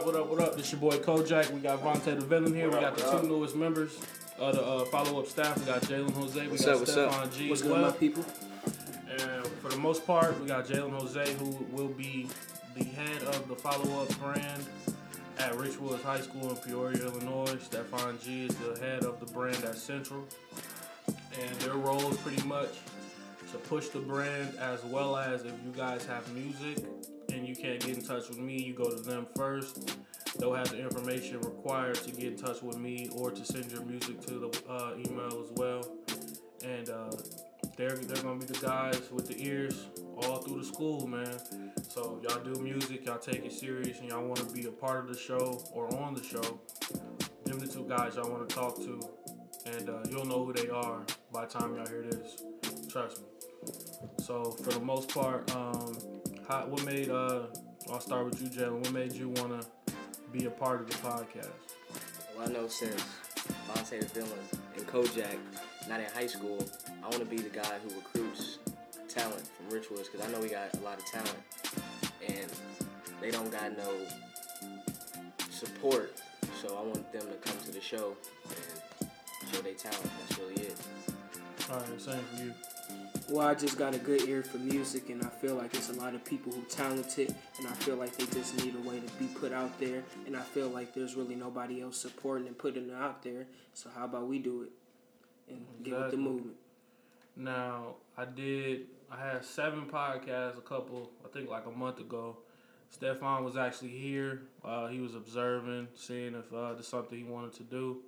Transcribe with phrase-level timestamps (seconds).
[0.00, 0.56] up, what up, what up?
[0.56, 1.50] This your boy Kojak.
[1.50, 2.70] We got Vontae the Villain here.
[2.70, 3.98] What we up, got the what two newest members
[4.38, 5.58] of the uh, follow up staff.
[5.58, 6.40] We got Jalen Jose.
[6.40, 7.32] We What's got up, Stephon up?
[7.34, 8.24] G What's good, people?
[9.10, 12.28] And for the most part, we got Jalen Jose, who will be
[12.76, 14.64] the head of the follow up brand
[15.38, 17.56] at Richwoods High School in Peoria, Illinois.
[17.56, 20.24] Stephon G is the head of the brand at Central.
[21.38, 22.70] And their role is pretty much
[23.52, 26.78] to push the brand as well as if you guys have music
[27.32, 29.98] and you can't get in touch with me, you go to them first.
[30.38, 33.84] They'll have the information required to get in touch with me or to send your
[33.84, 35.82] music to the uh, email as well.
[36.64, 37.10] And uh,
[37.76, 41.38] they're they're gonna be the guys with the ears all through the school, man.
[41.88, 45.04] So y'all do music, y'all take it serious, and y'all want to be a part
[45.04, 46.60] of the show or on the show.
[47.44, 49.00] Them the two guys y'all want to talk to,
[49.66, 52.42] and uh, you'll know who they are by the time y'all hear this.
[52.90, 53.26] Trust me.
[54.22, 55.96] So for the most part, um,
[56.50, 57.42] how, what made uh,
[57.90, 58.80] I'll start with you, Jalen.
[58.80, 59.66] What made you want to
[60.32, 61.48] be a part of the podcast?
[62.36, 63.04] Well, I know since
[63.68, 64.38] Vontae the Villain
[64.76, 65.38] and Kojak
[65.88, 66.58] not in high school,
[67.02, 68.58] I want to be the guy who recruits
[69.08, 71.36] talent from Richwoods because I know we got a lot of talent
[72.26, 72.50] and
[73.20, 73.92] they don't got no
[75.50, 76.20] support.
[76.60, 78.16] So I want them to come to the show
[78.48, 79.10] and
[79.52, 80.10] show their talent.
[80.20, 80.76] That's really it.
[81.70, 82.52] All right, same for you.
[83.30, 85.92] Well, I just got a good ear for music, and I feel like it's a
[85.92, 88.98] lot of people who are talented, and I feel like they just need a way
[88.98, 92.58] to be put out there, and I feel like there's really nobody else supporting and
[92.58, 93.46] putting it out there.
[93.72, 94.70] So how about we do it
[95.48, 96.56] and get with the movement?
[97.36, 98.86] Now, I did.
[99.12, 100.58] I had seven podcasts.
[100.58, 102.38] A couple, I think, like a month ago.
[102.90, 104.42] Stefan was actually here.
[104.64, 107.98] Uh, he was observing, seeing if uh, there's something he wanted to do.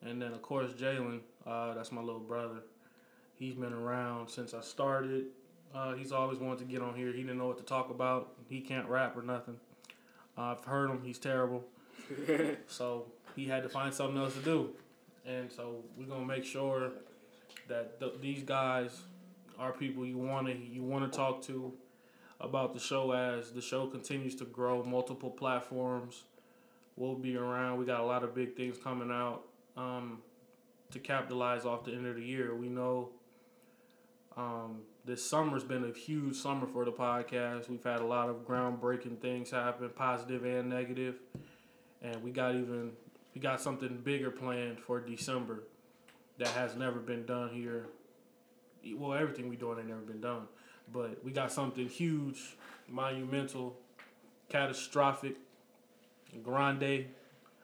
[0.00, 1.20] And then, of course, Jalen.
[1.46, 2.62] Uh, that's my little brother.
[3.38, 5.26] He's been around since I started.
[5.74, 7.12] Uh, he's always wanted to get on here.
[7.12, 8.32] He didn't know what to talk about.
[8.48, 9.58] He can't rap or nothing.
[10.36, 11.02] Uh, I've heard him.
[11.04, 11.64] He's terrible.
[12.66, 14.70] so he had to find something else to do.
[15.26, 16.92] And so we're gonna make sure
[17.68, 19.00] that th- these guys
[19.58, 21.72] are people you want to you want to talk to
[22.40, 26.24] about the show as the show continues to grow multiple platforms
[26.96, 29.42] we'll be around we got a lot of big things coming out
[29.76, 30.18] um,
[30.90, 33.08] to capitalize off the end of the year we know
[34.36, 38.46] um, this summer's been a huge summer for the podcast we've had a lot of
[38.46, 41.16] groundbreaking things happen positive and negative.
[42.02, 42.92] and we got even
[43.34, 45.62] we got something bigger planned for december
[46.38, 47.86] that has never been done here.
[48.94, 50.42] Well, everything we're doing ain't never been done,
[50.92, 52.56] but we got something huge,
[52.88, 53.76] monumental,
[54.48, 55.36] catastrophic,
[56.42, 57.06] grande,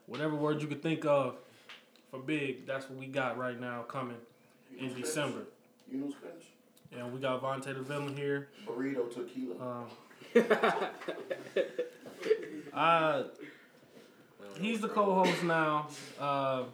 [0.07, 1.37] whatever word you could think of
[2.11, 2.67] for big.
[2.67, 4.17] That's what we got right now coming
[4.79, 4.95] in?
[4.95, 5.45] December.
[5.91, 6.52] You know Spanish?
[6.97, 8.49] And we got Vontae the Villain here.
[8.67, 9.55] Burrito tequila.
[9.61, 9.87] Um,
[12.73, 13.25] uh,
[14.61, 15.89] he's the co-host now.
[16.21, 16.65] Uh,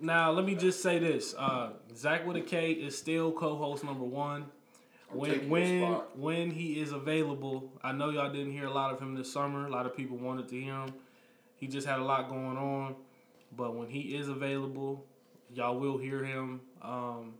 [0.00, 4.04] now let me just say this: uh, Zach with a K is still co-host number
[4.04, 4.46] one.
[5.12, 9.14] When when when he is available, I know y'all didn't hear a lot of him
[9.14, 9.66] this summer.
[9.66, 10.94] A lot of people wanted to hear him.
[11.56, 12.96] He just had a lot going on,
[13.56, 15.04] but when he is available,
[15.54, 16.60] y'all will hear him.
[16.82, 17.34] Um,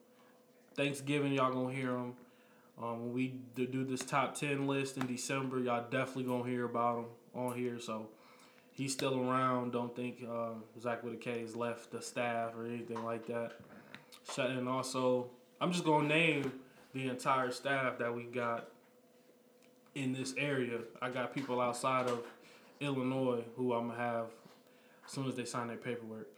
[0.76, 2.14] Thanksgiving, y'all gonna hear him.
[2.80, 6.98] Um, when we do this top ten list in December, y'all definitely gonna hear about
[6.98, 7.04] him
[7.34, 7.80] on here.
[7.80, 8.08] So
[8.72, 9.72] he's still around.
[9.72, 10.50] Don't think uh,
[10.80, 13.52] Zach with a K has left the staff or anything like that.
[14.34, 16.52] Shut and also, I'm just gonna name
[16.92, 18.68] the entire staff that we got
[19.94, 20.80] in this area.
[21.00, 22.20] I got people outside of
[22.80, 24.26] Illinois who I'm gonna have
[25.06, 26.28] as soon as they sign their paperwork.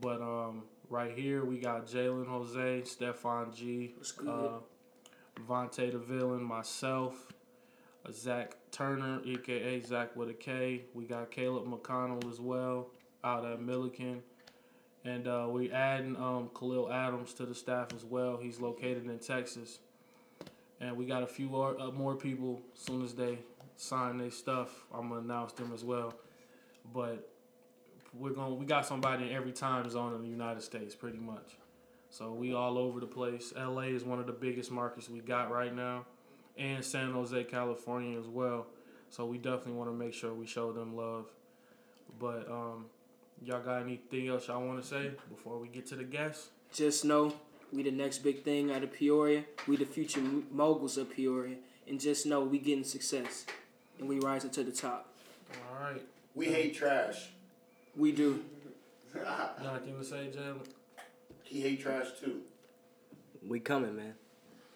[0.00, 0.62] But um,
[0.94, 3.96] right here we got Jalen Jose, Stefan G,
[4.28, 4.58] uh,
[5.48, 7.32] Vontae the Villain, myself,
[8.06, 10.82] uh, Zach Turner, aka Zach with a K.
[10.94, 12.90] We got Caleb McConnell as well
[13.24, 14.20] out at Millikin.
[15.04, 18.38] And uh, we adding um, Khalil Adams to the staff as well.
[18.40, 19.80] He's located in Texas.
[20.80, 22.62] And we got a few more, uh, more people.
[22.72, 23.40] As soon as they
[23.76, 26.14] sign their stuff, I'm gonna announce them as well.
[26.94, 27.33] But
[28.18, 31.56] we're going we got somebody in every time zone in the United States, pretty much.
[32.10, 33.52] So we all over the place.
[33.56, 36.06] LA is one of the biggest markets we got right now,
[36.56, 38.66] and San Jose, California as well.
[39.10, 41.26] So we definitely want to make sure we show them love.
[42.20, 42.86] But um,
[43.42, 46.50] y'all got anything else y'all want to say before we get to the guests?
[46.72, 47.32] Just know
[47.72, 49.44] we the next big thing out of Peoria.
[49.66, 50.20] We the future
[50.52, 51.56] moguls of Peoria,
[51.88, 53.44] and just know we getting success,
[53.98, 55.08] and we rising to the top.
[55.70, 56.02] All right.
[56.34, 57.30] we hate trash.
[57.96, 58.42] We do.
[59.14, 59.56] You got
[59.86, 60.66] to say, Jalen?
[61.44, 62.40] he hate trash too.
[63.46, 64.14] We coming, man.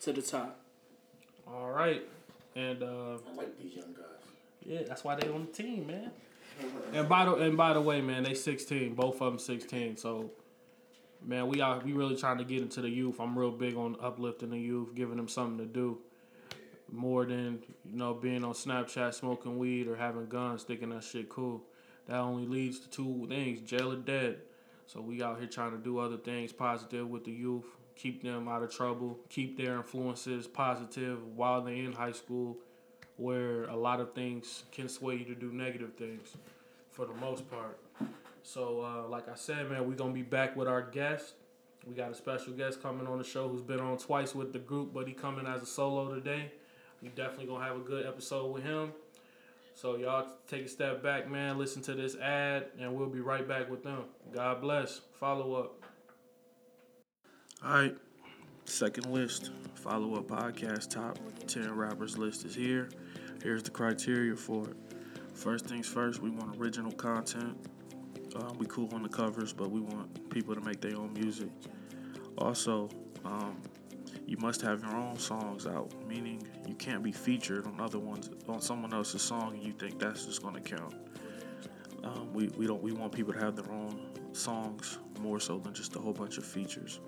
[0.03, 0.61] To the top.
[1.47, 2.03] All right.
[2.55, 4.05] And uh, I like these young guys.
[4.65, 6.11] yeah, that's why they on the team, man.
[6.93, 8.94] And by the and by the way, man, they sixteen.
[8.94, 9.97] Both of them sixteen.
[9.97, 10.31] So,
[11.25, 13.21] man, we are we really trying to get into the youth.
[13.21, 15.99] I'm real big on uplifting the youth, giving them something to do,
[16.91, 21.29] more than you know being on Snapchat smoking weed or having guns, thinking that shit
[21.29, 21.62] cool.
[22.09, 24.39] That only leads to two things: jail or dead.
[24.87, 28.49] So we out here trying to do other things positive with the youth, keep them
[28.49, 32.57] out of trouble, keep their influences positive while they're in high school,
[33.17, 36.37] where a lot of things can sway you to do negative things
[36.91, 37.79] for the most part.
[38.43, 41.35] So, uh, like I said, man, we're gonna be back with our guest.
[41.87, 44.59] We got a special guest coming on the show who's been on twice with the
[44.59, 46.53] group, but he coming as a solo today.
[47.03, 48.93] We definitely gonna have a good episode with him.
[49.81, 51.57] So y'all take a step back, man.
[51.57, 54.07] Listen to this ad, and we'll be right back with them.
[54.35, 55.03] God bless.
[55.21, 55.85] Follow up.
[57.65, 57.97] All right,
[58.65, 59.53] second list.
[59.77, 61.17] Follow up podcast top
[61.47, 62.89] ten rappers list is here.
[63.41, 64.77] Here's the criteria for it.
[65.33, 67.57] First things first, we want original content.
[68.35, 71.51] Um, we cool on the covers, but we want people to make their own music.
[72.37, 72.89] Also,
[73.25, 73.57] um,
[74.29, 78.29] you must have your own songs out, meaning you can't be featured on other ones
[78.47, 80.95] on someone else's song and you think that's just gonna count.
[82.05, 83.99] Um, we, we don't we want people to have their own
[84.33, 87.01] songs more so than just a whole bunch of features.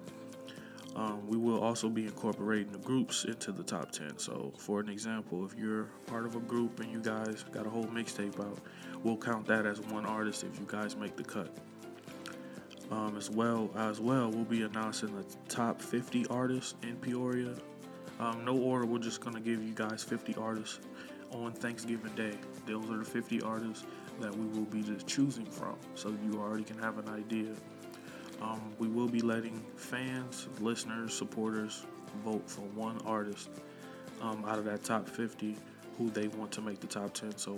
[0.96, 4.19] Um, we will also be incorporating the groups into the top 10.
[4.19, 7.70] So, for an example, if you're part of a group and you guys got a
[7.70, 8.58] whole mixtape out,
[9.05, 11.55] we'll count that as one artist if you guys make the cut.
[12.90, 17.54] Um, as well as well, we'll be announcing the top 50 artists in Peoria.
[18.19, 18.84] Um, no order.
[18.84, 20.81] We're just gonna give you guys 50 artists
[21.31, 22.37] on Thanksgiving Day.
[22.66, 23.84] Those are the 50 artists
[24.20, 27.54] that we will be just choosing from, so you already can have an idea.
[28.42, 31.87] Um, we will be letting fans, listeners, supporters
[32.25, 33.50] vote for one artist
[34.20, 35.56] um, out of that top 50
[35.96, 37.37] who they want to make the top 10.
[37.37, 37.56] So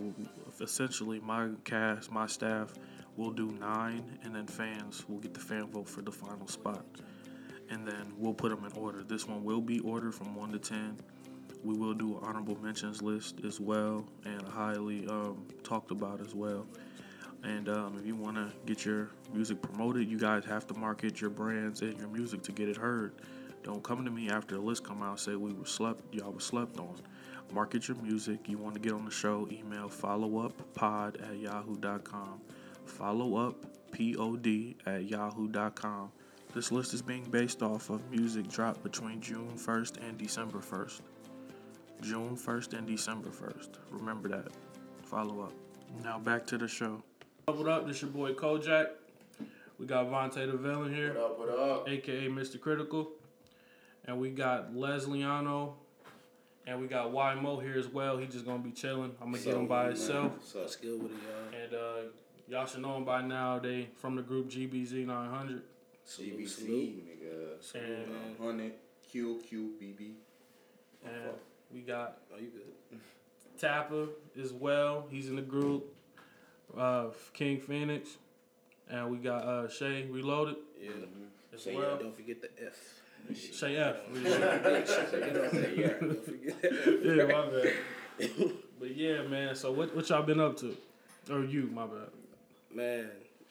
[0.61, 2.73] essentially, my cast, my staff
[3.17, 6.85] will do nine, and then fans will get the fan vote for the final spot.
[7.71, 9.03] And then we'll put them in order.
[9.03, 10.99] This one will be ordered from 1 to 10.
[11.65, 16.35] We will do an honorable mentions list as well, and highly um, talked about as
[16.35, 16.67] well.
[17.45, 21.21] And um, if you want to get your music promoted, you guys have to market
[21.21, 23.15] your brands and your music to get it heard.
[23.63, 26.33] Don't come to me after the list come out and say we were slept, y'all
[26.33, 26.97] were slept on.
[27.53, 28.49] Market your music.
[28.49, 32.41] You want to get on the show, email followuppod at yahoo.com.
[32.93, 33.57] Follow up
[33.91, 34.47] pod
[34.87, 36.13] at yahoo.com.
[36.55, 41.01] This list is being based off of music dropped between June 1st and December 1st.
[42.03, 43.69] June 1st and December 1st.
[43.91, 44.49] Remember that.
[45.05, 45.53] Follow up.
[46.05, 47.03] Now back to the show.
[47.47, 47.87] What up?
[47.87, 48.89] This your boy Kojak.
[49.79, 51.89] We got Vontae the Villain here, What up, what up?
[51.89, 52.61] aka Mr.
[52.61, 53.11] Critical.
[54.05, 55.75] And we got Lesliano.
[56.67, 58.19] And we got Y Mo here as well.
[58.19, 59.13] He just gonna be chilling.
[59.21, 60.33] I'm gonna get him by himself.
[60.55, 61.61] That's good with it, y'all.
[61.63, 62.11] And uh,
[62.53, 63.59] y'all should know him by now.
[63.59, 65.63] They from the group GBZ 900.
[66.05, 67.09] Salute, CBC, salute.
[67.09, 67.75] nigga.
[67.75, 68.35] And, man.
[68.39, 68.73] 100,
[69.13, 70.13] QQBB.
[71.05, 71.13] and
[71.73, 72.99] we got Oh, you good?
[73.59, 74.07] Tapper
[74.41, 75.07] as well.
[75.11, 75.85] He's in the group.
[76.77, 78.17] Uh, King Phoenix.
[78.91, 80.91] And we got uh, Shay Reloaded Yeah.
[81.55, 81.97] as Say, well.
[81.97, 82.75] don't forget the F.
[83.55, 83.97] Shay F.
[84.13, 84.25] Don't
[86.25, 87.01] forget that.
[87.05, 88.53] yeah, my bad.
[88.81, 89.55] But yeah, man.
[89.55, 90.77] So what what y'all been up to?
[91.31, 92.09] Or you, my bad.
[92.75, 93.11] Man,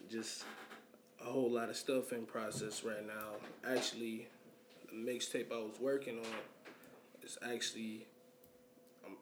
[0.09, 0.43] just
[1.21, 3.37] a whole lot of stuff in process right now.
[3.69, 4.27] Actually,
[4.89, 6.25] the mixtape I was working on
[7.23, 8.07] is actually
[9.05, 9.13] I'm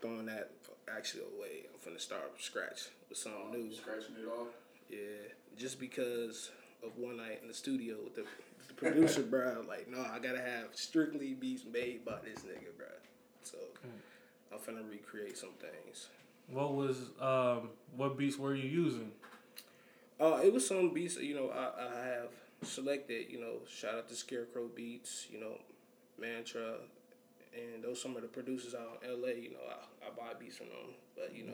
[0.00, 0.50] throwing that
[0.94, 1.66] actually away.
[1.72, 3.72] I'm finna start from scratch with something oh, new.
[3.74, 4.48] Scratching it off.
[4.88, 6.50] Yeah, just because
[6.82, 8.24] of one night in the studio with the,
[8.68, 9.64] the producer, bro.
[9.68, 12.86] Like, no, I gotta have strictly beats made by this nigga, bro.
[13.42, 14.52] So mm.
[14.52, 16.08] I'm finna recreate some things.
[16.50, 19.12] What was um what beats were you using?
[20.20, 22.30] Uh, it was some beats, you know, I, I have
[22.62, 25.52] selected, you know, shout out to Scarecrow Beats, you know,
[26.20, 26.74] Mantra,
[27.54, 30.56] and those some of the producers out in LA, you know, I, I buy beats
[30.56, 30.94] from them.
[31.14, 31.52] But, you know,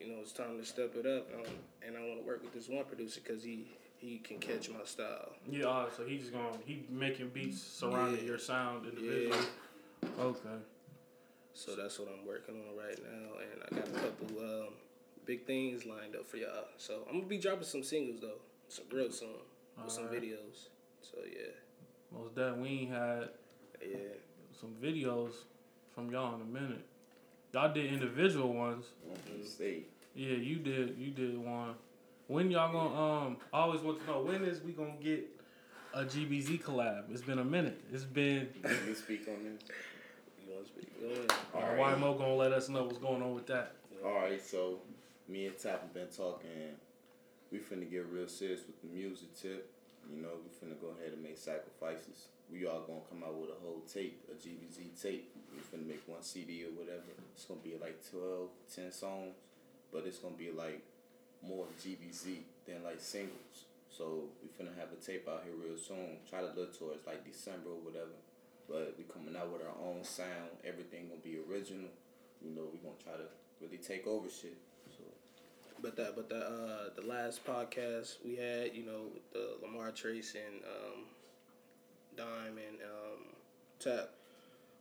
[0.00, 1.26] you know, it's time to step it up.
[1.34, 1.52] Um,
[1.84, 4.84] and I want to work with this one producer because he, he can catch my
[4.84, 5.32] style.
[5.50, 8.26] Yeah, uh, so he's going he making beats surrounding Yeah.
[8.28, 9.44] your sound individually.
[10.20, 10.48] Okay.
[11.58, 13.40] So that's what I'm working on right now.
[13.40, 14.68] And I got a couple um,
[15.26, 16.68] big things lined up for y'all.
[16.76, 18.38] So I'm going to be dropping some singles, though,
[18.68, 19.30] some real soon,
[19.82, 20.22] with some Alright.
[20.22, 20.68] videos.
[21.02, 21.48] So, yeah.
[22.16, 23.30] Most that we ain't had
[23.82, 23.96] Yeah.
[24.60, 25.32] some videos
[25.96, 26.86] from y'all in a minute.
[27.52, 28.84] Y'all did individual ones.
[29.42, 29.82] Say,
[30.14, 30.96] Yeah, you did.
[30.96, 31.74] You did one.
[32.28, 33.36] When y'all gonna um?
[33.52, 35.26] I always want to know when is we gonna get
[35.94, 37.10] a GBZ collab?
[37.10, 37.80] It's been a minute.
[37.92, 38.48] It's been.
[38.62, 39.62] let me speak on this.
[40.58, 41.00] You want to speak?
[41.00, 41.32] Go ahead.
[41.54, 41.96] All Uh, right.
[41.98, 43.76] YMO gonna let us know what's going on with that.
[44.04, 44.80] All right, so
[45.28, 46.74] me and Tap have been talking.
[47.52, 49.70] We finna get real serious with the music tip.
[50.10, 52.26] You know, we finna go ahead and make sacrifices.
[52.50, 55.30] We all gonna come out with a whole tape, a GBZ tape.
[55.54, 57.12] We finna make one CD or whatever.
[57.34, 59.34] It's gonna be like 12, 10 songs,
[59.92, 60.80] but it's gonna be like
[61.42, 63.66] more GBZ than like singles.
[63.90, 66.18] So we finna have a tape out here real soon.
[66.28, 68.16] Try to look towards like December or whatever.
[68.68, 70.50] But we coming out with our own sound.
[70.64, 71.88] Everything gonna be original.
[72.42, 73.28] You know, we gonna try to
[73.60, 74.56] really take over shit.
[74.90, 75.04] So
[75.82, 79.90] But that, but the uh, the last podcast we had, you know, with the Lamar
[79.90, 81.04] Trace and um,
[82.16, 83.24] Dime and um,
[83.80, 84.10] Tap,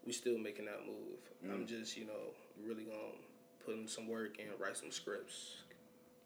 [0.05, 1.19] we still making that move.
[1.53, 2.33] I'm just, you know,
[2.65, 3.15] really gonna
[3.65, 5.57] put in some work and write some scripts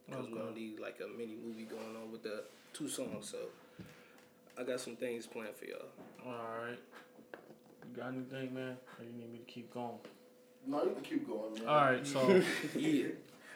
[0.08, 3.30] because we're gonna need like a mini movie going on with the two songs.
[3.30, 3.38] So
[4.58, 5.90] I got some things planned for y'all.
[6.26, 6.80] All right.
[7.92, 8.78] You got anything, man?
[8.98, 9.98] Or you need me to keep going?
[10.66, 11.68] No, you can keep going, man.
[11.68, 12.08] All right.
[12.08, 12.28] So
[12.76, 13.08] Yeah,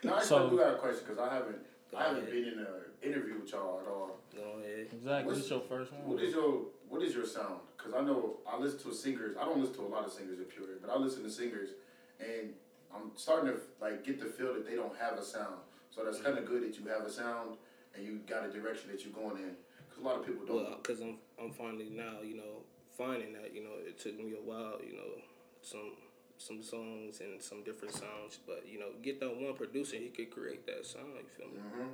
[0.04, 1.58] No, actually, So- I do got a question because I haven't,
[1.96, 2.32] I haven't ahead.
[2.32, 2.65] been in an
[3.01, 4.18] interview with y'all at all.
[4.36, 4.88] go ahead.
[4.92, 6.01] exactly, What's- this your first one.
[6.08, 7.60] What is your What is your sound?
[7.77, 9.38] Because I know I listen to singers.
[9.39, 11.70] I don't listen to a lot of singers in Peoria, but I listen to singers,
[12.20, 12.54] and
[12.94, 15.56] I'm starting to like get the feel that they don't have a sound.
[15.92, 17.56] So that's kind of good that you have a sound
[17.96, 19.56] and you got a direction that you're going in.
[19.88, 20.58] Because a lot of people don't.
[20.58, 22.63] Well, because I'm I'm finally now, you know,
[22.98, 25.22] finding that you know it took me a while, you know,
[25.62, 25.94] some
[26.38, 30.30] some songs and some different sounds, but you know, get that one producer, he could
[30.32, 31.08] create that sound.
[31.18, 31.60] You feel me?
[31.60, 31.88] hmm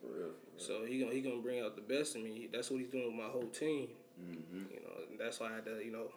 [0.00, 0.30] for real.
[0.56, 2.48] So he gonna he gonna bring out the best in me.
[2.52, 3.88] That's what he's doing with my whole team.
[4.20, 4.72] Mm-hmm.
[4.72, 6.08] You know, and that's why I had to you know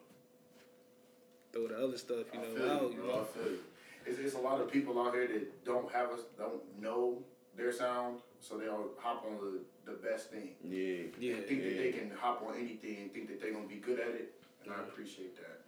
[1.51, 2.81] throw the other stuff, you know, out.
[2.91, 3.59] you, You know, I feel you.
[4.05, 7.19] It's, it's a lot of people out here that don't have us, don't know
[7.57, 10.51] their sound, so they'll hop on the, the best thing.
[10.63, 11.09] Yeah.
[11.19, 13.75] yeah, and think that they can hop on anything and think that they're gonna be
[13.75, 14.33] good at it.
[14.63, 15.61] And I appreciate that.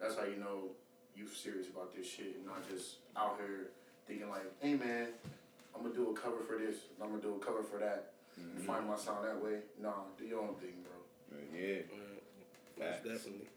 [0.00, 0.70] That's how you know
[1.16, 3.68] you're serious about this shit and not just out here
[4.06, 5.08] thinking like, hey man,
[5.74, 8.62] I'm gonna do a cover for this, I'm gonna do a cover for that, and
[8.64, 9.58] find my sound that way.
[9.80, 11.38] Nah, do your own thing, bro.
[11.54, 11.82] Yeah.
[12.78, 13.06] most Facts.
[13.06, 13.48] definitely.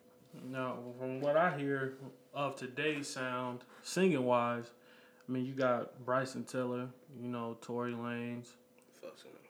[0.52, 1.94] Now, from what I hear
[2.34, 4.66] of today's sound, singing wise,
[5.28, 6.90] I mean, you got Bryson Tiller,
[7.22, 8.48] you know, Tory Lanez.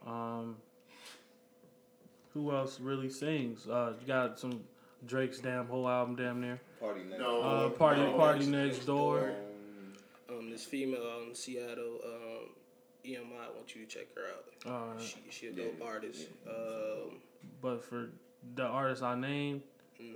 [0.05, 0.55] Fucks in Um,
[2.33, 3.67] who else really sings?
[3.67, 4.61] Uh, you got some
[5.05, 6.59] Drake's damn whole album, damn near.
[6.79, 7.19] Party next.
[7.19, 7.41] No.
[7.41, 8.13] Uh, party, no.
[8.17, 9.31] party next door.
[10.29, 12.49] Um, Um, this female out in Seattle, um,
[13.05, 14.95] EMI, I want you to check her out.
[14.97, 16.29] Uh, She she a Yeah, dope artist.
[16.47, 17.21] Um,
[17.61, 18.09] but for
[18.55, 19.61] the artists I named,
[20.01, 20.15] Mm.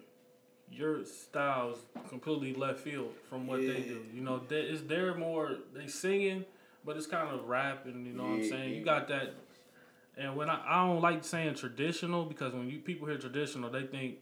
[0.71, 1.79] your style's
[2.09, 4.05] completely left field from what they do.
[4.13, 6.45] You know, they, it's they're more they singing,
[6.83, 8.05] but it's kind of rapping.
[8.05, 8.71] You know what I'm saying?
[8.71, 8.79] yeah.
[8.79, 9.33] You got that.
[10.17, 13.83] And when I, I don't like saying traditional because when you people hear traditional, they
[13.83, 14.15] think,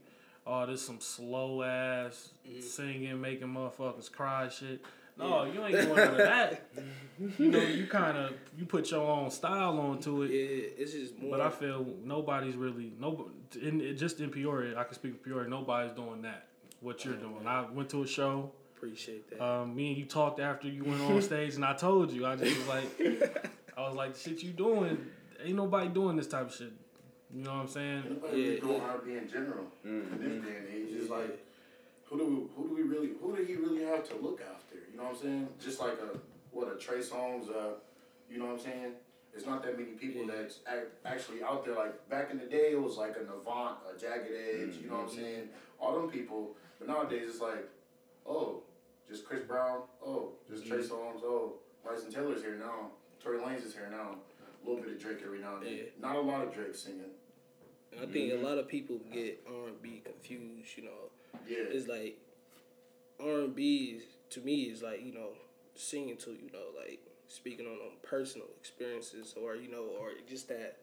[0.46, 2.62] oh, this some slow ass Mm-hmm.
[2.62, 4.82] singing, making motherfuckers cry shit.
[5.18, 6.70] No, you ain't doing none of that.
[7.40, 10.30] you know, you kind of you put your own style onto it.
[10.32, 11.32] yeah, it's just more.
[11.32, 14.78] But I feel nobody's really no in just in Peoria.
[14.78, 15.50] I can speak for Peoria.
[15.50, 16.48] Nobody's doing that.
[16.82, 17.48] What you're doing.
[17.48, 18.52] I went to a show.
[18.76, 19.42] appreciate that.
[19.44, 22.26] Um, me and you talked after you went on stage, and I told you.
[22.26, 24.98] I just was like, I was like, the shit you doing.
[25.46, 26.74] Ain't nobody doing this type of shit.
[27.34, 28.20] You know what I'm saying?
[28.24, 28.88] Really Yeah, doing yeah.
[28.90, 30.44] R&B in general in this Mhm.
[30.46, 31.46] day and age is like,
[32.06, 34.76] who do we, who do we really, who do he really have to look after?
[34.92, 35.50] You know what I'm saying?
[35.60, 36.20] Just like a
[36.52, 37.74] what a Trey Songz, uh,
[38.30, 38.94] you know what I'm saying?
[39.36, 40.36] It's not that many people Yeah.
[40.38, 41.76] that's ac- actually out there.
[41.76, 44.78] Like back in the day, it was like a Navant, a Jagged Edge.
[44.78, 45.16] You know what I'm Mhm.
[45.16, 45.50] saying?
[45.80, 46.56] All them people.
[46.80, 47.68] But nowadays, it's like,
[48.26, 48.64] oh,
[49.08, 49.84] just Chris Brown.
[50.04, 51.22] Oh, just Trey Songz.
[51.24, 52.92] Oh, Bryson Tiller's here now.
[53.20, 54.16] Tory Lanez is here now.
[54.66, 55.74] A little bit of Drake every now and then.
[55.78, 55.84] Yeah.
[56.02, 57.02] Not a lot of Drake singing.
[57.92, 58.44] And I think Mm-hmm.
[58.46, 60.76] a lot of people get R and B confused.
[60.78, 61.12] You know,
[61.48, 61.58] Yeah.
[61.70, 62.18] it's like
[63.20, 65.30] R and B to me is like you know
[65.76, 70.48] singing to you know like speaking on, on personal experiences or you know or just
[70.50, 70.78] that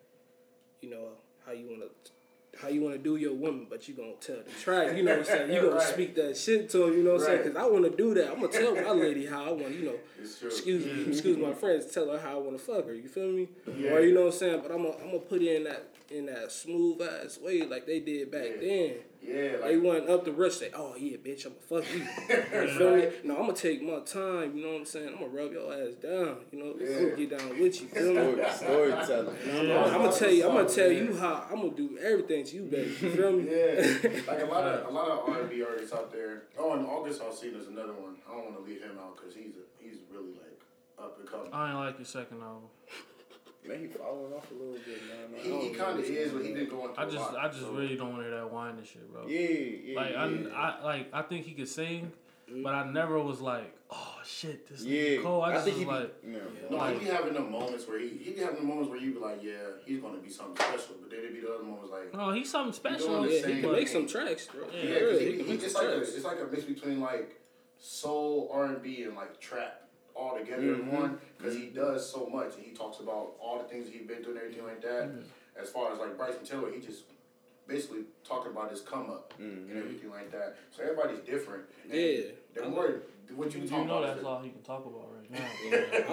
[0.81, 1.09] you know
[1.47, 2.13] how you want to
[2.61, 4.97] how you want to do your woman, but you gonna tell the track.
[4.97, 5.53] You know what I'm saying?
[5.53, 5.83] You gonna Right.
[5.89, 6.93] speak that shit to him.
[6.99, 7.43] You know what I'm saying?
[7.45, 8.29] Because I want to do that.
[8.31, 9.71] I'm gonna tell my lady how I want.
[9.75, 11.11] You know, excuse me, mm-hmm.
[11.13, 12.95] excuse my friends, tell her how I want to fuck her.
[12.95, 13.49] You feel me?
[13.79, 13.93] Yeah.
[13.93, 14.61] Or you know what I'm saying?
[14.63, 18.01] But I'm gonna I'm gonna put in that in that smooth ass way like they
[18.01, 18.69] did back Yeah.
[18.69, 18.95] then.
[19.25, 22.69] Yeah, like, They went up the rush, say, "Oh yeah, bitch, I'ma fuck you." You
[22.77, 23.09] feel me?
[23.23, 24.57] No, I'm gonna take my time.
[24.57, 25.09] You know what I'm saying?
[25.11, 26.39] I'm gonna rub your ass down.
[26.51, 27.87] You know, I'ma get down with you.
[27.87, 28.43] Feel me?
[28.53, 29.37] Story, storytelling.
[29.47, 30.49] I'm gonna tell you.
[30.49, 31.47] I'm gonna tell you how.
[31.49, 32.91] I'm gonna do everything to you, baby.
[33.01, 33.45] You feel me?
[33.49, 36.43] yeah, like a lot of a lot of R and B artists out there.
[36.59, 38.17] Oh, and August Alsina is another one.
[38.29, 40.59] I don't want to leave him out because he's a, he's really like
[40.99, 41.49] up and coming.
[41.53, 42.71] I ain't like your second album.
[43.67, 45.39] Man, he falling off a little bit, man.
[45.39, 46.55] I He, he kind of is, but he know.
[46.57, 47.37] been going through I just a lot.
[47.37, 49.27] I just so- really don't want to hear that whining shit, bro.
[49.29, 50.49] Yeah, yeah, Like yeah.
[50.55, 52.11] I, I like I think he could sing,
[52.63, 55.45] but I never was like, oh shit, this Yeah, nigga cold.
[55.45, 56.69] I I just think was he be- like, yeah.
[56.71, 58.99] No, Like- he be having the moments where he he be having the moments where
[58.99, 59.53] you be like, yeah,
[59.87, 62.51] he's gonna be something special, but then it be the other moments like, no, he's
[62.51, 63.23] something special.
[63.23, 64.65] doing the Yeah, he can make some tracks, bro.
[64.75, 66.65] Yeah, yeah, Yeah, 'cause he he, he, make it's like a, it's like a mix
[66.65, 67.41] between like
[67.79, 69.82] soul, R and B, and like trap
[70.15, 70.81] all together Mhm.
[70.81, 71.21] in one.
[71.39, 74.33] Because he does so much, and he talks about all the things he's been through
[74.35, 75.11] and everything like that.
[75.57, 77.05] As far as like Bryson Tiller, he just
[77.67, 79.71] basically talking about his come up Mhm.
[79.71, 80.57] and everything like that.
[80.71, 81.65] So everybody's different.
[81.85, 82.31] And Yeah.
[82.55, 83.03] The more
[83.35, 85.49] what you You talking know about, that's is all he can talk about right now.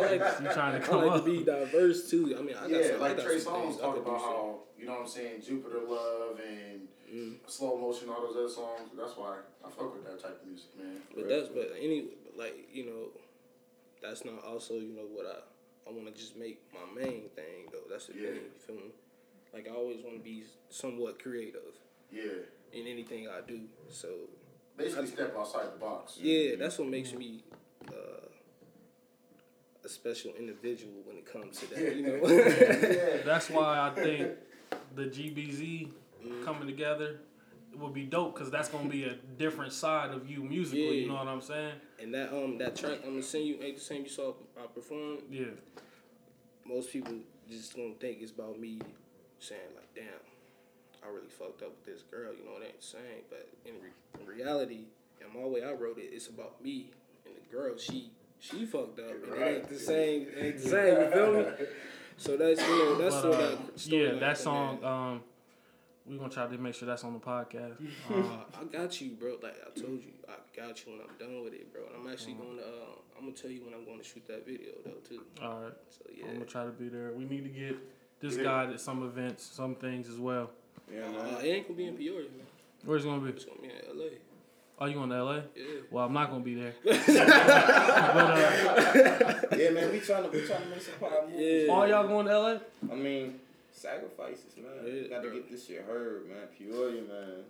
[0.01, 1.25] I like you trying to come I like up?
[1.25, 2.36] to be diverse too.
[2.38, 4.22] I mean, I got yeah, some, I like got Trey some Songz things talk about
[4.22, 7.38] how you know what I'm saying, Jupiter Love and Mm.
[7.48, 8.91] slow motion, all those other songs.
[8.96, 11.01] That's why I fuck with that type of music, man.
[11.15, 13.10] But that's but any like you know,
[14.01, 17.68] that's not also you know what I I want to just make my main thing
[17.72, 17.88] though.
[17.89, 18.27] That's the Yeah.
[18.27, 18.36] thing.
[18.36, 18.91] You feel me?
[19.53, 21.74] Like I always want to be somewhat creative
[22.12, 23.62] Yeah, in anything I do.
[23.89, 24.10] So
[24.77, 26.18] basically step outside the box.
[26.22, 27.44] yeah, that's what makes me
[27.88, 28.27] uh,
[29.84, 31.96] a special individual when it comes to that.
[31.96, 32.27] You know.
[32.27, 33.24] yeah.
[33.25, 34.27] That's why I think
[34.96, 35.89] the GBZ
[36.46, 37.22] coming together
[37.78, 40.86] would be dope because that's gonna be a different side of you musically.
[40.86, 41.02] Yeah.
[41.04, 41.74] You know what I'm saying?
[42.02, 44.66] and that um that track I'm gonna send you ain't the same you saw I
[44.68, 45.20] perform.
[45.30, 45.46] Yeah.
[46.66, 47.14] most people
[47.50, 48.80] just gonna think it's about me
[49.40, 50.06] saying like, damn,
[51.04, 52.32] I really fucked up with this girl.
[52.34, 53.24] You know, what I'm saying?
[53.30, 54.86] But in, re- in reality,
[55.22, 56.92] in my way I wrote it, it's about me
[57.26, 57.78] and the girl.
[57.78, 60.22] She she fucked up, and it ain't the same.
[60.24, 61.00] It ain't the same.
[61.02, 61.46] You feel me?
[62.18, 63.38] So that's you know that's But, sort uh,
[63.74, 64.82] of story yeah, like that song.
[64.82, 64.92] man.
[64.92, 65.22] Um,
[66.10, 67.75] we gonna try to make sure that's on the podcast.
[68.10, 68.24] Uh,
[68.60, 69.38] I got you, bro.
[69.42, 71.84] Like I told you, I got you when I'm done with it, bro.
[71.86, 72.63] And I'm actually going to.
[72.63, 75.22] Uh, I'm gonna tell you when I'm going to shoot that video though too.
[75.44, 76.25] all right, So yeah.
[76.28, 77.12] I'm gonna try to be there.
[77.13, 77.75] We need to get
[78.22, 78.44] this Yeah.
[78.44, 80.50] guy at some events, some things as well.
[80.92, 82.45] Yeah, Uh, it ain't gonna be in Peoria, man.
[82.86, 83.30] Where's it gonna be?
[83.30, 84.10] It's gonna be in L.A.
[84.82, 85.36] Are you going to LA?
[85.56, 85.65] Yeah.
[85.91, 86.74] Well, I'm not gonna be there.
[86.84, 87.00] but uh,
[89.58, 89.91] yeah, man.
[89.91, 91.39] We trying to we trying to make some power moves.
[91.41, 91.67] Yeah.
[91.72, 92.58] all y'all going to LA?
[92.91, 93.39] I mean,
[93.80, 94.65] sacrifices, man.
[94.86, 96.48] Yeah, Got to get this shit heard, man.
[96.58, 97.44] Peoria, man.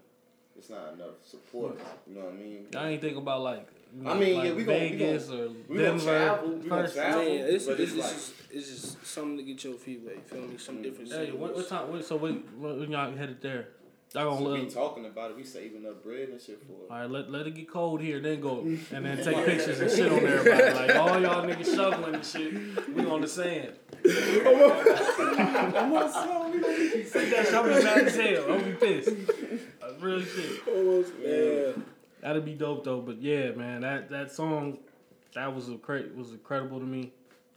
[0.57, 1.79] It's not enough support.
[2.07, 2.67] You know what I mean?
[2.73, 5.27] Y'all ain't think about like, you know, I mean, like yeah, we gon- we Vegas
[5.27, 6.03] gon- or we gonna Denver.
[6.03, 6.95] travel, we gonna first.
[6.95, 7.23] travel.
[7.23, 10.01] Man, it's, but it's, it's it's, like- just, it's just something to get your feet
[10.03, 10.15] wet.
[10.15, 10.57] You feel me?
[10.57, 10.83] Some mm.
[10.83, 11.11] different.
[11.11, 11.91] Hey, what, what time?
[11.91, 13.69] What, so what, when y'all headed there?
[14.15, 15.37] Y'all gonna we be talking about it.
[15.37, 16.91] We saving up bread and shit for it.
[16.91, 19.91] All right, let, let it get cold here, then go and then take pictures and
[19.91, 20.73] shit on everybody.
[20.73, 23.73] Like all y'all niggas shoveling and shit, we on the sand.
[24.03, 24.39] See
[27.29, 28.51] that shit, I'll be mad as hell.
[28.51, 29.09] I'll be pissed.
[29.81, 30.67] Uh, real shit.
[30.67, 31.85] Almost, man.
[32.21, 33.01] That'd be dope though.
[33.01, 34.77] But yeah, man, that that song,
[35.33, 37.11] that was a cra- was incredible to me.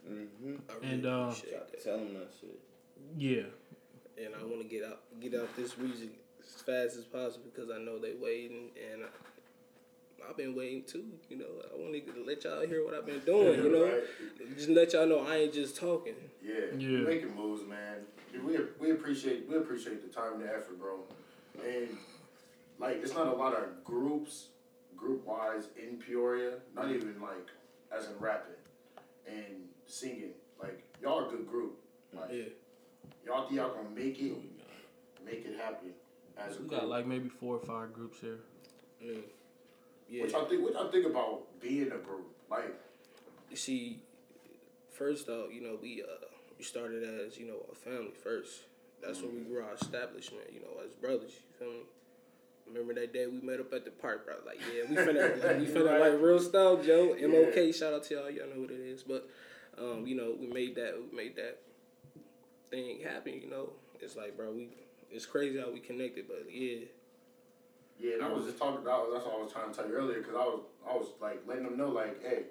[0.09, 0.55] Mm-hmm.
[0.69, 1.83] I really And, uh, appreciate.
[1.83, 2.59] Tell them that shit.
[3.17, 3.43] Yeah,
[4.23, 7.69] and I want to get out get out this region as fast as possible because
[7.69, 9.07] I know they waiting and I,
[10.29, 11.05] I've been waiting too.
[11.29, 13.63] You know, I want to let y'all hear what I've been doing.
[13.63, 14.03] You know, Right.
[14.57, 16.15] just let y'all know I ain't just talking.
[16.41, 16.99] Yeah, Yeah.
[16.99, 18.05] making moves, man.
[18.45, 20.99] We we appreciate we appreciate the time and the effort, bro.
[21.63, 21.97] And
[22.79, 24.47] like, it's not a lot of groups,
[24.97, 26.53] group wise in Peoria.
[26.75, 27.47] Not even like
[27.91, 28.55] as in rapping
[29.27, 30.33] and singing.
[30.61, 31.77] Like y'all a good group.
[32.13, 32.43] Like Yeah,
[33.25, 34.33] y'all think y'all gonna make it,
[35.25, 35.93] make it happen
[36.37, 36.71] as a we group.
[36.81, 38.39] got like maybe four or five groups here.
[39.03, 39.21] mm.
[40.09, 40.23] Yeah.
[40.23, 40.63] What y'all think?
[40.63, 42.27] What y'all think about being a group?
[42.49, 42.73] Like,
[43.49, 43.99] You see,
[44.91, 46.25] first off, you know, we uh
[46.57, 48.61] we started as, you know, a family first.
[49.01, 51.79] That's when we grew our establishment, you know, as brothers, you feel me?
[52.67, 54.35] Remember that day we met up at the park, bro?
[54.45, 57.15] Like, yeah, we finna, like, we finna, like, real style, Joe.
[57.19, 59.03] MOK, shout out to y'all, y'all know what it is.
[59.03, 59.29] But,
[59.77, 61.59] um, you know, we made that, we made that
[62.69, 63.71] thing happen, you know?
[63.99, 64.69] It's like, bro, we,
[65.11, 66.85] it's crazy how we connected, but yeah.
[68.03, 69.95] Yeah, and I was just talking about that's what I was trying to tell you
[69.95, 72.43] earlier because I was I was like letting them know like, hey,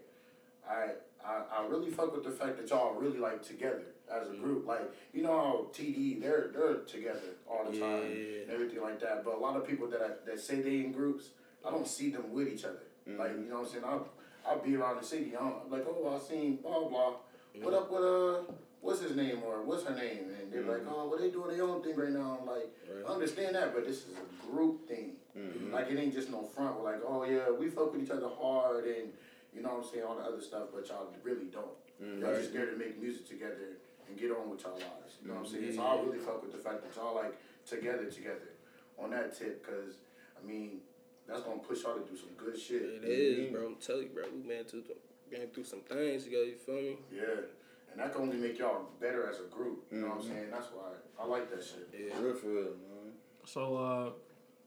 [0.67, 4.31] I, I I really fuck with the fact that y'all really like together as a
[4.31, 4.43] mm.
[4.43, 4.67] group.
[4.67, 9.25] Like you know how TD they're they're together all the time and everything like that.
[9.27, 11.27] But a lot of people that I, that say they in groups,
[11.67, 12.85] I don't see them with each other.
[13.07, 13.19] Mm.
[13.19, 13.85] Like you know what I'm saying?
[13.85, 14.09] I'll
[14.49, 15.35] I'll be around the city.
[15.38, 17.12] I'm like, oh, I seen blah blah.
[17.61, 17.77] What mm.
[17.77, 18.53] up with uh?
[18.81, 20.35] What's his name or what's her name?
[20.41, 20.95] And they're like, mm-hmm.
[20.95, 22.38] oh, well, they doing their own thing right now.
[22.41, 22.71] I'm like,
[23.03, 23.11] Right.
[23.11, 25.12] I understand that, but this is a group thing.
[25.37, 25.73] Mm-hmm.
[25.73, 26.79] Like it ain't just no front.
[26.79, 29.12] We're like, oh yeah, we fuck with each other hard, and
[29.55, 30.69] you know what I'm saying, all the other stuff.
[30.75, 31.73] But y'all really don't.
[32.03, 35.17] Mm, y'all just there to make music together and get on with y'all lives.
[35.23, 35.75] You know what I'm saying?
[35.75, 36.07] So I mm-hmm.
[36.07, 37.35] really fuck with the fact that y'all like
[37.67, 38.53] together, together
[38.99, 39.97] on that tip, cause
[40.37, 40.81] I mean
[41.27, 42.83] that's gonna push y'all to do some good shit.
[42.83, 43.55] It is, mm-hmm.
[43.55, 43.67] bro.
[43.67, 44.25] I'm telling you, bro.
[44.35, 44.85] We been through,
[45.31, 46.97] been through some things together, you feel me?
[47.11, 47.49] Yeah.
[47.93, 49.85] And that can only make y'all better as a group.
[49.91, 50.47] You know what I'm saying?
[50.51, 50.89] That's why
[51.21, 51.89] I like that shit.
[51.93, 52.19] Yeah.
[52.21, 53.13] Real for real, man.
[53.45, 54.11] So, uh,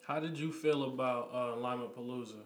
[0.05, 2.43] how did you feel about uh, Lima Palooza?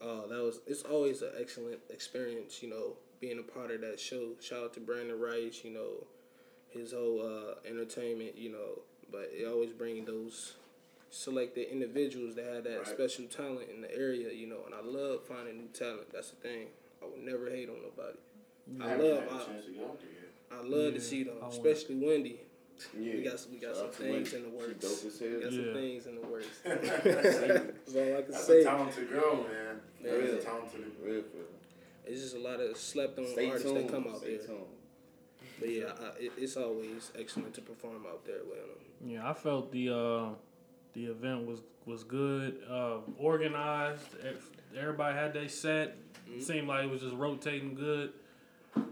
[0.00, 0.60] Oh, that was.
[0.66, 2.62] It's always an excellent experience.
[2.62, 4.32] You know, being a part of that show.
[4.40, 5.62] Shout out to Brandon Rice.
[5.64, 6.06] You know,
[6.68, 8.36] his whole uh, entertainment.
[8.36, 10.54] You know, but it always bring those
[11.10, 12.86] selected individuals that had that Right.
[12.86, 14.30] special talent in the area.
[14.32, 16.12] You know, and I love finding new talent.
[16.12, 16.66] That's the thing.
[17.02, 18.18] I would never hate on nobody.
[18.80, 19.22] I haven't love.
[19.22, 20.58] had a I, chance to get there.
[20.58, 22.40] I love Yeah, to see them, especially Wendy.
[22.98, 23.14] Yeah.
[23.14, 24.78] We got we got Shout some things in the She works.
[25.02, 25.28] dope as hell.
[25.28, 25.64] We got Yeah.
[25.64, 26.46] some things in the works.
[26.64, 28.64] That's That's all I can a say.
[28.64, 29.80] talented girl, man.
[30.02, 30.10] Yeah.
[30.12, 30.84] That is a talented.
[31.02, 31.38] Real for.
[32.10, 33.88] It's just a lot of slept on Stay artists tuned.
[33.88, 34.46] that come out Stay there.
[34.46, 34.58] tuned.
[35.60, 39.10] But yeah, I, it, it's always excellent to perform out there with them.
[39.10, 40.28] Yeah, I felt the uh,
[40.94, 44.06] the event was was good, uh, organized.
[44.78, 45.96] Everybody had their set.
[46.30, 46.40] Mm-hmm.
[46.40, 48.12] Seemed like it was just rotating good.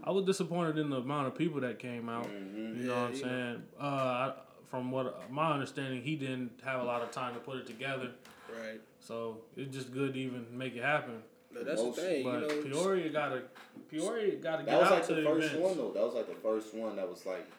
[0.03, 2.27] I was disappointed in the amount of people that came out.
[2.27, 2.81] Mm-hmm.
[2.81, 3.63] You know Yeah, what I'm you saying?
[3.79, 4.33] Uh, I,
[4.69, 8.11] from what my understanding, he didn't have a lot of time to put it together.
[8.49, 8.79] Right.
[8.99, 11.21] So it's just good to even make it happen.
[11.53, 12.61] But that's the Most- thing, you But know.
[12.63, 13.41] Peoria gotta
[13.89, 15.61] Peoria gotta get out like to the the first events.
[15.67, 15.91] one though.
[15.93, 17.49] That was like the first one that was like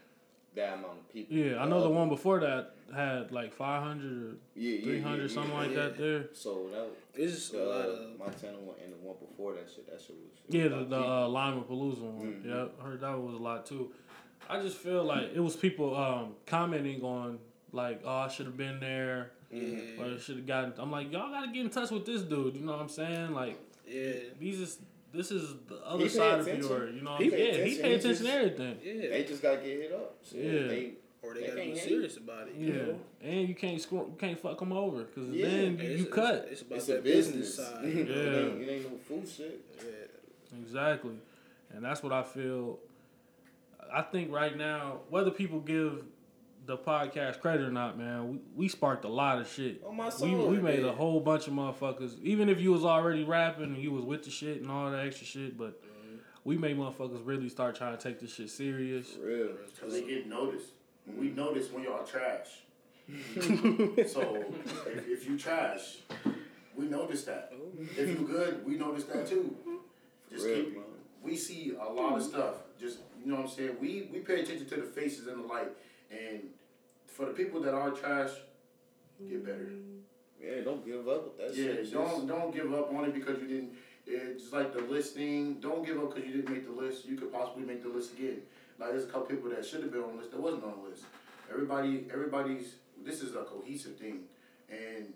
[0.59, 1.37] that amount of people.
[1.37, 5.35] Yeah, I know the one before that had like 500 or Yeah, yeah, 300, yeah,
[5.35, 5.77] something yeah, like yeah.
[5.77, 6.25] that there.
[6.33, 6.89] So that
[7.23, 9.87] It's just the a lot of Montana one and the one before that shit.
[9.91, 10.39] That shit was.
[10.49, 11.09] Yeah, the, about the cheap.
[11.09, 12.27] uh, Lima Palooza one.
[12.27, 12.47] Mhm.
[12.47, 13.93] Yeah, I heard that was a lot too.
[14.49, 17.39] I just feel like it was people um, commenting on
[17.73, 20.73] like, oh, I should have been there, yeah, or I should have gotten.
[20.79, 22.57] I'm like, y'all got to get in touch with this dude.
[22.57, 23.33] You know what I'm saying?
[23.35, 24.79] Like, yeah, these is
[25.13, 26.69] this is the other He pay side of attention.
[26.69, 26.93] Peoria.
[26.93, 27.47] You know what He I'm saying?
[27.47, 27.83] Yeah, he attention.
[27.83, 28.79] pay attention to everything.
[28.85, 29.09] yeah.
[29.11, 30.17] They just gotta get hit up.
[30.29, 30.67] Shit, Yeah.
[30.69, 30.93] They,
[31.23, 32.55] or they they gotta be can't serious about it.
[32.55, 32.99] You Yeah, know?
[33.23, 35.47] and you can't score, you can't fuck them over because Yeah.
[35.49, 36.49] then you, It's- you it's- cut.
[36.51, 37.55] It's, about it's a that business.
[37.57, 37.85] side.
[37.87, 38.15] it, Yeah.
[38.15, 39.61] ain't, it ain't no food shit.
[39.79, 40.59] yeah.
[40.63, 41.15] Exactly.
[41.75, 42.79] And that's what I feel.
[43.93, 46.05] I think right now, whether people give
[46.69, 49.83] the podcast credit or not, man, we, we sparked a lot of shit.
[49.87, 50.49] On my We, soul.
[50.49, 52.21] we made a whole bunch of motherfuckers.
[52.23, 55.07] Even if you was already rapping and you was with the shit and all that
[55.07, 56.17] extra shit, but mm-hmm.
[56.45, 59.09] we made motherfuckers really start trying to take this shit serious.
[59.15, 59.49] For real.
[59.75, 60.67] Because they get noticed.
[61.19, 62.49] We notice when y'all trash.
[64.07, 64.45] so
[64.87, 65.97] if, if you trash,
[66.77, 67.51] we notice that.
[67.97, 69.57] If you good, we notice that too.
[70.31, 70.75] Just Real, keep.
[70.75, 70.85] man.
[71.23, 72.57] We see a lot of stuff.
[72.79, 73.77] Just you know what I'm saying.
[73.81, 75.71] We we pay attention to the faces and the light.
[76.11, 76.43] And
[77.19, 78.31] for the people that are trash,
[79.29, 79.59] get better.
[79.59, 79.99] Mm-hmm.
[80.41, 81.93] Yeah, don't give up with that Yeah, shit.
[81.93, 83.73] don't don't give up on it because you didn't.
[84.07, 85.55] It's just like the listing.
[85.61, 87.05] Don't give up because you didn't make the list.
[87.05, 88.39] You could possibly make the list again.
[88.79, 90.75] Like there's a couple people that should have been on the list that wasn't on
[90.83, 91.03] the list.
[91.51, 92.77] Everybody, everybody's.
[93.05, 94.21] This is a cohesive thing,
[94.71, 95.13] and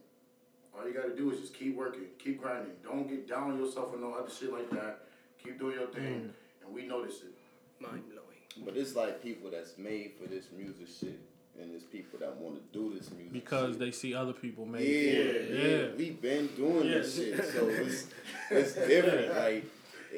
[0.76, 2.72] all you got to do is just keep working, keep grinding.
[2.82, 5.02] Don't get down on yourself or no other shit like that.
[5.42, 6.64] Keep doing your thing, mm.
[6.64, 7.34] and we notice it.
[7.80, 8.64] Mind blowing.
[8.64, 11.20] But it's like people that's made for this music shit,
[11.60, 13.78] and it's people that want to do this music Because shit.
[13.80, 15.50] they see other people Yeah, make it.
[15.50, 15.86] yeah, Yeah.
[15.96, 18.06] We've been doing this shit, so it's
[18.50, 19.34] it's different.
[19.36, 19.64] Like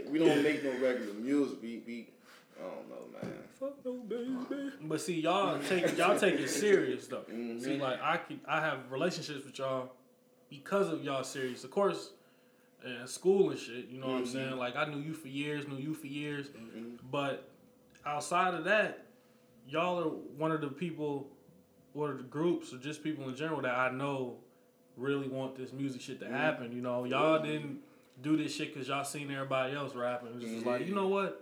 [0.09, 1.59] we don't make no regular music.
[1.63, 2.09] We we
[2.59, 3.33] I don't know, man.
[3.59, 4.37] Fuck no baby.
[4.83, 7.25] But see, y'all take y'all take it serious though.
[7.31, 7.63] Mhm.
[7.63, 9.91] See, like I could, I have relationships with y'all
[10.49, 11.65] because of y'all serious.
[11.65, 12.11] Of course,
[12.87, 13.89] And school and shit.
[13.89, 14.33] You know what I'm Mhm.
[14.33, 14.57] saying?
[14.59, 16.49] Like I knew you for years, knew you for years.
[16.49, 16.99] Mhm.
[17.11, 17.49] But
[18.05, 19.04] outside of that,
[19.69, 21.29] y'all are one of the people,
[21.95, 24.39] or the groups, or just people in general that I know
[24.97, 26.73] really want this music shit to happen.
[26.73, 27.79] You know, y'all didn't
[28.23, 30.31] do this shit because y'all seen everybody else rapping.
[30.37, 31.41] It's just like, you know what?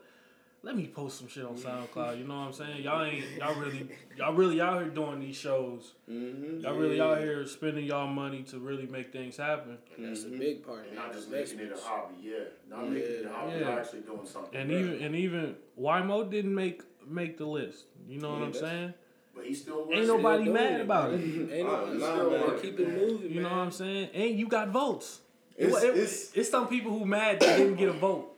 [0.64, 2.18] Let me post some shit on SoundCloud.
[2.18, 2.82] You know what I'm saying?
[2.84, 5.94] Y'all ain't y'all really y'all really out here doing these shows.
[6.08, 6.60] Mm-hmm.
[6.60, 9.78] Y'all really out here spending y'all money to really make things happen.
[9.96, 10.38] And that's the Mhm.
[10.38, 10.86] big part.
[10.86, 11.04] And man.
[11.06, 12.14] not just making it a hobby.
[12.22, 12.34] Yeah,
[12.70, 13.52] not making it a hobby.
[13.54, 13.58] Yeah.
[13.58, 14.54] You're actually doing something.
[14.56, 14.80] And better.
[14.80, 17.84] even and even YMO didn't make make the list.
[18.08, 18.94] You know what I'm saying?
[19.34, 20.82] but he still Ain't nobody doing mad it.
[20.82, 21.20] about it.
[21.52, 22.60] Ain't Uh, no, still man.
[22.60, 23.30] keep it moving.
[23.32, 23.58] You know what.
[23.58, 24.10] I'm saying?
[24.12, 25.20] And you got votes.
[25.56, 28.28] It's- it- it's- it's some people who mad that didn't get a vote.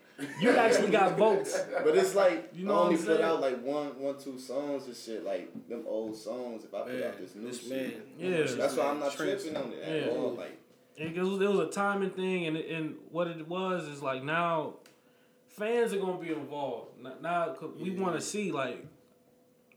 [0.40, 1.60] You actually got votes.
[1.82, 4.38] But it's like You you know know what only put out like one, one, two
[4.38, 5.24] songs and shit.
[5.24, 6.62] Like them old songs.
[6.64, 8.32] If I put Man, out this new this shit, man.
[8.32, 8.44] Yeah.
[8.56, 10.12] that's why I'm not Trans- tripping on it at Yeah.
[10.12, 10.34] all.
[10.34, 10.56] Like
[10.96, 14.74] It was, it was a timing thing, and and what it was is like now
[15.56, 16.90] fans are gonna be involved
[17.22, 17.56] now.
[17.78, 18.84] we want to see like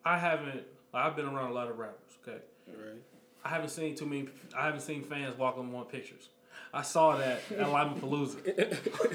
[0.04, 0.63] I haven't.
[0.94, 2.18] I've been around a lot of rappers.
[2.28, 3.02] Okay, Right.
[3.44, 4.30] I haven't seen too many.
[4.58, 6.30] I haven't seen fans walk on pictures.
[6.73, 8.38] I saw that at Lima Palooza.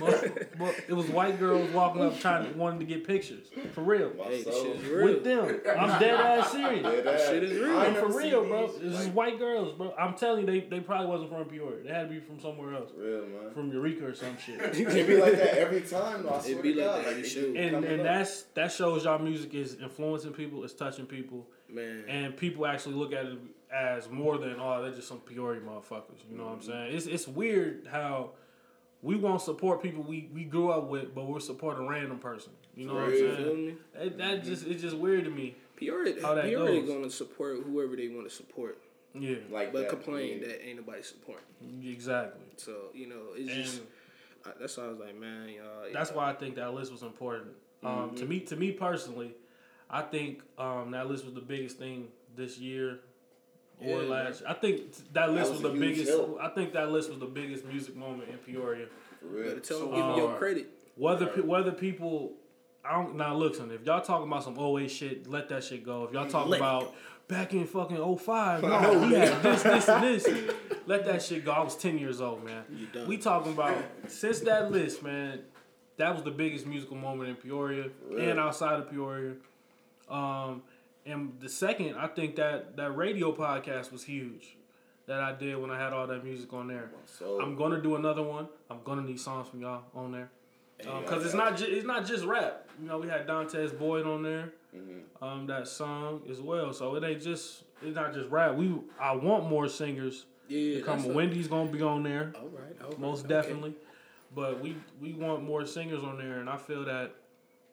[0.01, 3.83] but, but it was white girls walking up trying to wanting to get pictures for
[3.83, 4.65] real Hey, this soul.
[4.65, 5.05] shit is real.
[5.07, 5.61] with them.
[5.79, 6.83] I'm dead ass serious.
[6.83, 7.77] Yeah, that, Shit is real.
[7.79, 8.67] I ain't I'm for real, bro.
[8.69, 9.95] these, This is like, white girls, bro.
[9.99, 11.83] I'm telling you, they, they probably wasn't from Peoria.
[11.85, 13.53] They had to be from somewhere else, real man.
[13.55, 14.61] from Eureka or some shit.
[14.75, 16.23] It'd be like that every time.
[16.25, 17.05] Though, I swear be to like God.
[17.05, 17.45] that every it show.
[17.47, 18.05] and and up.
[18.07, 22.05] that's that shows y'all music is influencing people, it's touching people, Man.
[22.09, 23.39] and people actually look at it
[23.73, 26.21] as more than oh they're just some Peoria motherfuckers.
[26.31, 26.95] You know what I'm saying?
[26.95, 28.31] It's it's weird how
[29.03, 32.53] we won't support people we, we grew up with, but we'll support a random person.
[32.77, 33.19] You know what I'm Right.
[33.19, 33.77] You feel saying?
[34.01, 35.57] It, that just it's just weird to me.
[35.77, 36.89] Peoria, How that Peoria goes.
[36.89, 38.79] going to support whoever they want to support,
[39.19, 39.89] Yeah, Like but that.
[39.91, 40.47] complain yeah.
[40.49, 41.45] that ain't nobody supporting.
[41.85, 42.43] exactly.
[42.57, 43.81] So you know, it's And just
[44.47, 45.65] I, that's why I was like, man, y'all.
[45.93, 47.53] that's y'all- why I think that list was important.
[47.83, 48.17] Um, Mm-hmm.
[48.17, 49.35] To me, to me personally,
[49.91, 52.07] I think um, that list was the biggest thing
[52.37, 53.01] this year
[53.85, 54.43] or Yeah, last.
[54.47, 56.09] I think that list was was, the biggest.
[56.11, 56.39] help.
[56.41, 58.87] I think that list was the biggest music moment in Peoria.
[59.21, 59.49] For real.
[59.49, 60.69] better tell So, them, give me your uh, credit.
[60.97, 62.33] Whether pe- whether people,
[62.85, 63.71] I don't now listen.
[63.71, 66.05] If y'all talking about some 08 shit, let that shit go.
[66.05, 66.95] If y'all talking Let about
[67.29, 70.29] back in fucking 05, no, we had this, this, and this.
[70.87, 71.53] Let that shit go.
[71.53, 72.65] I was 10 years old, man.
[72.75, 73.07] You done.
[73.07, 73.77] We talking about
[74.09, 75.41] since that list, man.
[75.99, 78.29] That was the biggest musical moment in Peoria real.
[78.31, 79.35] and outside of Peoria.
[80.09, 80.63] Um,
[81.07, 84.57] and the second, I think that that radio podcast was huge.
[85.07, 86.91] That I did when I had all that music on there.
[87.07, 88.47] So I'm gonna do another one.
[88.71, 90.31] I'm gonna need songs from y'all on there,
[90.83, 92.69] Yeah, because it's not ju- it's not just rap.
[92.81, 95.23] You know, we had Dantes Boyd on there, Mm-hmm.
[95.25, 96.73] um, that song as well.
[96.73, 98.55] So it ain't just it's not just rap.
[98.55, 101.13] We I want more singers yeah, to come.
[101.13, 103.35] Wendy's gonna be on there, All right, all right, most okay.
[103.35, 103.75] definitely.
[104.35, 107.11] But we we want more singers on there, and I feel that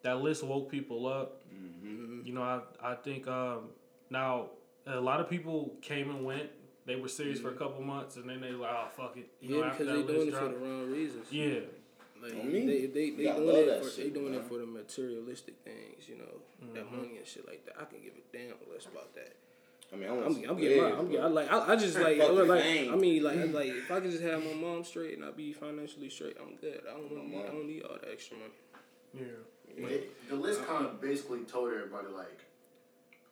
[0.02, 1.39] that list woke people up.
[1.54, 2.22] Mm-hmm.
[2.26, 3.70] You know, I I think um,
[4.10, 4.48] now
[4.88, 6.50] a lot of people came and went.
[6.86, 9.28] They were serious for a couple months, and then they like, oh fuck it.
[9.42, 9.60] You Mm-hmm.
[9.60, 11.28] Yeah, after because that they doing list it for the wrong reasons.
[11.32, 11.60] Yeah,
[12.22, 14.42] Like, I mean, they they, they gotta doing it for shit, they doing man.
[14.42, 16.96] it for the materialistic things, you know, that Mm-hmm.
[16.98, 17.76] money and shit like that.
[17.80, 19.36] I can give a damn less about that.
[19.92, 21.76] I mean, I I'm, some I'm getting bread, my, I'm getting, I like, I, I
[21.76, 22.64] just like, Fuck like.
[22.90, 25.52] I mean, like, like, if I could just have my mom straight and I be
[25.54, 26.82] financially straight, I'm good.
[26.90, 28.54] I don't, want, I don't need all the extra money.
[29.14, 29.26] yeah.
[29.78, 32.40] It- the list kind of basically told everybody like,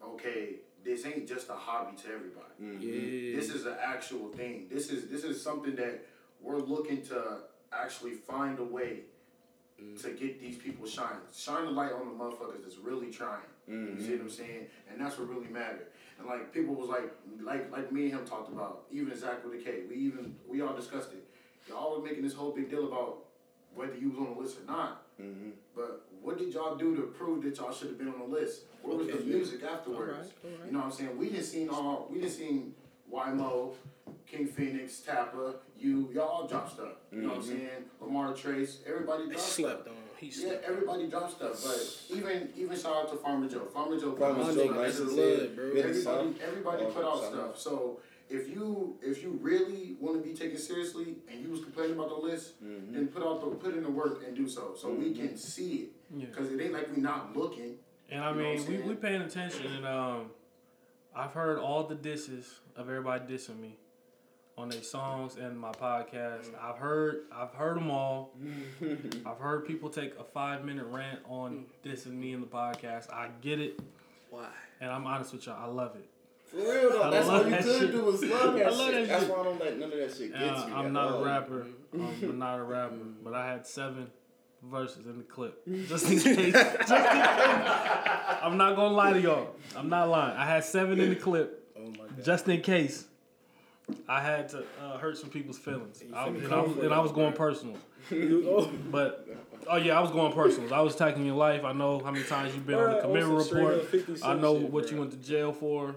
[0.03, 2.53] okay, this ain't just a hobby to everybody.
[2.61, 2.81] Mm-hmm.
[2.81, 4.67] Yeah, This is an actual thing.
[4.71, 6.05] This is this is something that
[6.41, 7.39] we're looking to
[7.73, 9.01] actually find a way
[10.01, 11.17] to get these people shine.
[11.35, 13.41] Shine the light on the motherfuckers that's really trying.
[13.67, 14.65] You see what I'm saying?
[14.89, 15.87] And that's what really mattered.
[16.17, 19.53] And like people was like like like me and him talked about, even Zach with
[19.53, 19.81] the K.
[19.89, 21.23] We even we all discussed it.
[21.67, 23.25] Y'all were making this whole big deal about
[23.75, 25.03] whether you was on the list or not.
[25.21, 25.49] Mm-hmm.
[25.75, 28.61] But what did y'all do to prove that y'all should have been on the list?
[28.81, 30.11] Where was the music afterwards?
[30.11, 30.65] Alright, alright.
[30.65, 31.17] You know what I'm saying?
[31.17, 32.73] We didn't seen all we didn't seen
[33.11, 33.73] YMO,
[34.25, 36.93] King Phoenix, Tappa, you, y'all all dropped stuff.
[37.11, 37.69] You know what I'm saying?
[38.01, 39.55] Lamar Trace, everybody he dropped stuff.
[39.55, 39.93] slept on.
[40.19, 43.65] He Yeah, everybody dropped stuff, but even even shout out to Farmer Joe.
[43.73, 44.75] Farmer Joe, Farmer put out Joe, stuff.
[44.75, 45.65] nice and Everybody- blood, bro.
[45.65, 47.59] Everybody, everybody Oh, put out shout stuff.
[47.59, 47.99] So
[48.29, 52.09] if you if you really want to be taken seriously and you was complaining about
[52.09, 52.93] the list, Mm-hmm.
[52.93, 55.73] then put out the put in the work and do so, so we can see
[55.83, 55.89] it.
[56.15, 56.25] Yeah.
[56.27, 57.75] Because it ain't like we not looking.
[58.09, 60.25] And I mean, we, we paying attention, and um,
[61.15, 63.77] I've heard all the disses of everybody dissing me
[64.57, 66.45] on their songs and my podcast.
[66.61, 68.31] I've heard I've heard them all.
[69.25, 73.11] I've heard people take a five minute rant on dissing me in the podcast.
[73.11, 73.79] I get it,
[74.29, 74.47] Why?
[74.79, 75.57] and I'm honest with y'all.
[75.61, 76.09] I love it.
[76.49, 77.91] For real though, I that's all you that could shit.
[77.91, 78.93] do was love that I love shit.
[78.95, 79.35] that That's shit.
[79.35, 80.75] why I don't let none of that shit get Uh, to you.
[80.77, 81.21] I'm at not all.
[81.21, 81.67] a rapper.
[81.93, 84.07] I'm not a rapper, but I had seven
[84.63, 86.23] verses in the clip, just in case.
[86.23, 86.91] Just in case.
[88.41, 89.55] I'm not gonna lie to y'all.
[89.75, 90.37] I'm not lying.
[90.37, 91.63] I had seven in the clip.
[91.77, 92.23] Oh my god.
[92.23, 93.05] just in case
[94.07, 96.03] I had to uh, hurt some people's feelings.
[96.13, 97.77] I, and, I was, and I was going personal.
[98.11, 99.27] oh, But
[99.69, 100.73] oh yeah, I was going personal.
[100.73, 101.63] I was attacking your life.
[101.63, 103.81] I know how many times you've been on the Bruh, commitment some straight report.
[103.81, 104.91] up 50 I Cent know shit, what bruh.
[104.91, 105.95] you went to jail for.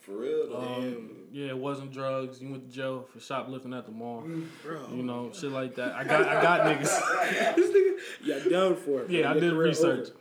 [0.00, 0.58] For real though.
[0.58, 2.40] Um, yeah, it wasn't drugs.
[2.40, 4.24] You went to jail for shoplifting at the mall.
[4.64, 4.86] bro.
[4.92, 5.94] You know, shit like that.
[5.94, 7.54] I got I got niggas.
[7.56, 9.10] this nigga, yeah, down for it.
[9.10, 10.08] Yeah, I did research.
[10.08, 10.18] over.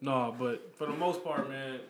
[0.00, 1.80] No, but for the most part, man,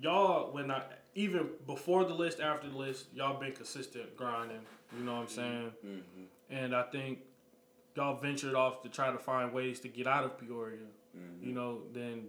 [0.00, 0.82] y'all when I
[1.14, 4.60] even before the list, after the list, y'all been consistent grinding.
[4.96, 5.72] You know what I'm saying?
[5.84, 6.22] Mm-hmm.
[6.50, 7.18] And I think
[7.96, 10.78] y'all ventured off to try to find ways to get out of Peoria.
[11.16, 11.46] Mm-hmm.
[11.46, 12.26] You know, then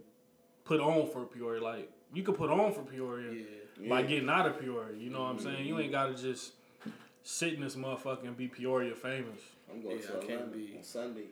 [0.64, 1.62] put on for Peoria.
[1.62, 3.44] Like you could put on for Peoria Yeah.
[3.88, 4.96] By getting out of Peoria.
[4.96, 5.66] You know what I'm saying?
[5.66, 6.52] You ain't gotta just
[7.22, 9.40] sit in this motherfucker and be Peoria famous.
[9.70, 10.74] I'm going Yeah, to I can't Atlanta be.
[10.76, 11.22] on Sunday.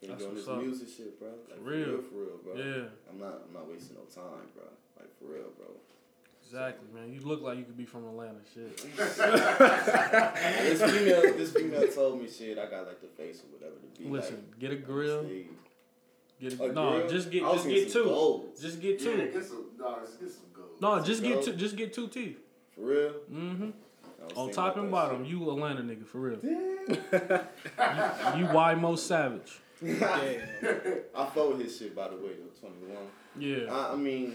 [0.00, 0.60] Been That's doing what's this up.
[0.62, 1.28] music shit, bro.
[1.50, 1.84] Like, For real.
[1.84, 2.54] for real, for real, bro.
[2.56, 2.84] Yeah.
[3.10, 4.64] I'm not, I'm not wasting no time, bro.
[4.98, 5.66] Like for real, bro.
[6.44, 7.12] Exactly, man.
[7.12, 8.38] You look like you could be from Atlanta.
[8.54, 8.76] Shit.
[8.96, 12.58] this female, this female told me shit.
[12.58, 14.08] I got like the face or whatever to be.
[14.08, 15.24] Listen, like, get a grill.
[16.40, 17.08] Get A a, no, grill?
[17.08, 18.44] just get I was just get two.
[18.60, 19.30] Just get Yeah, two.
[19.32, 20.47] get some, nah, just get some gold.
[20.80, 21.54] No, just get two.
[21.54, 22.38] Just get two teeth.
[22.74, 23.12] For real.
[23.32, 23.70] Mm-hmm.
[24.36, 25.32] On top and bottom, shit.
[25.32, 26.38] you Atlanta nigga for real.
[26.42, 29.60] you, you Y most savage.
[29.82, 29.98] Damn.
[31.16, 32.60] I fuck with his shit by the way though.
[32.60, 33.06] Twenty one.
[33.38, 33.72] Yeah.
[33.72, 34.34] I, I mean,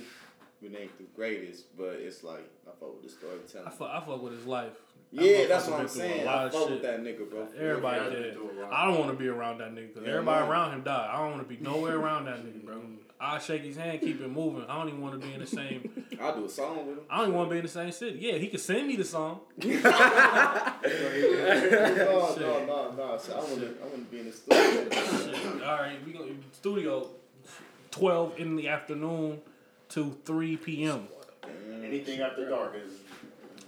[0.61, 3.67] it ain't the greatest, but it's like I fuck with the storytelling.
[3.67, 4.71] I fuck, I fuck with his life.
[5.11, 6.25] Yeah, that's what I'm been a saying.
[6.25, 6.71] lot I of fuck shit.
[6.71, 7.45] with that nigga, bro.
[7.45, 7.55] For.
[7.57, 8.33] Everybody Yeah, dead.
[8.33, 10.51] Do I don't want to be around that nigga because Yeah, everybody no.
[10.51, 11.09] around him died.
[11.13, 12.81] I don't want to be nowhere around that nigga, bro.
[13.25, 14.65] I shake his hand, keep it moving.
[14.67, 16.05] I don't even want to be in the same.
[16.21, 17.03] I'll do a song with him.
[17.09, 18.17] I don't even want to be in the same city.
[18.19, 19.39] Yeah, he could send me the song.
[19.57, 19.79] no, no,
[22.65, 23.17] no, no.
[23.17, 25.65] So I want to, I want to be in the studio.
[25.65, 27.07] All right, we go studio.
[27.91, 29.39] Twelve in the afternoon
[29.89, 31.07] to three p.m.
[31.83, 32.93] Anything after dark is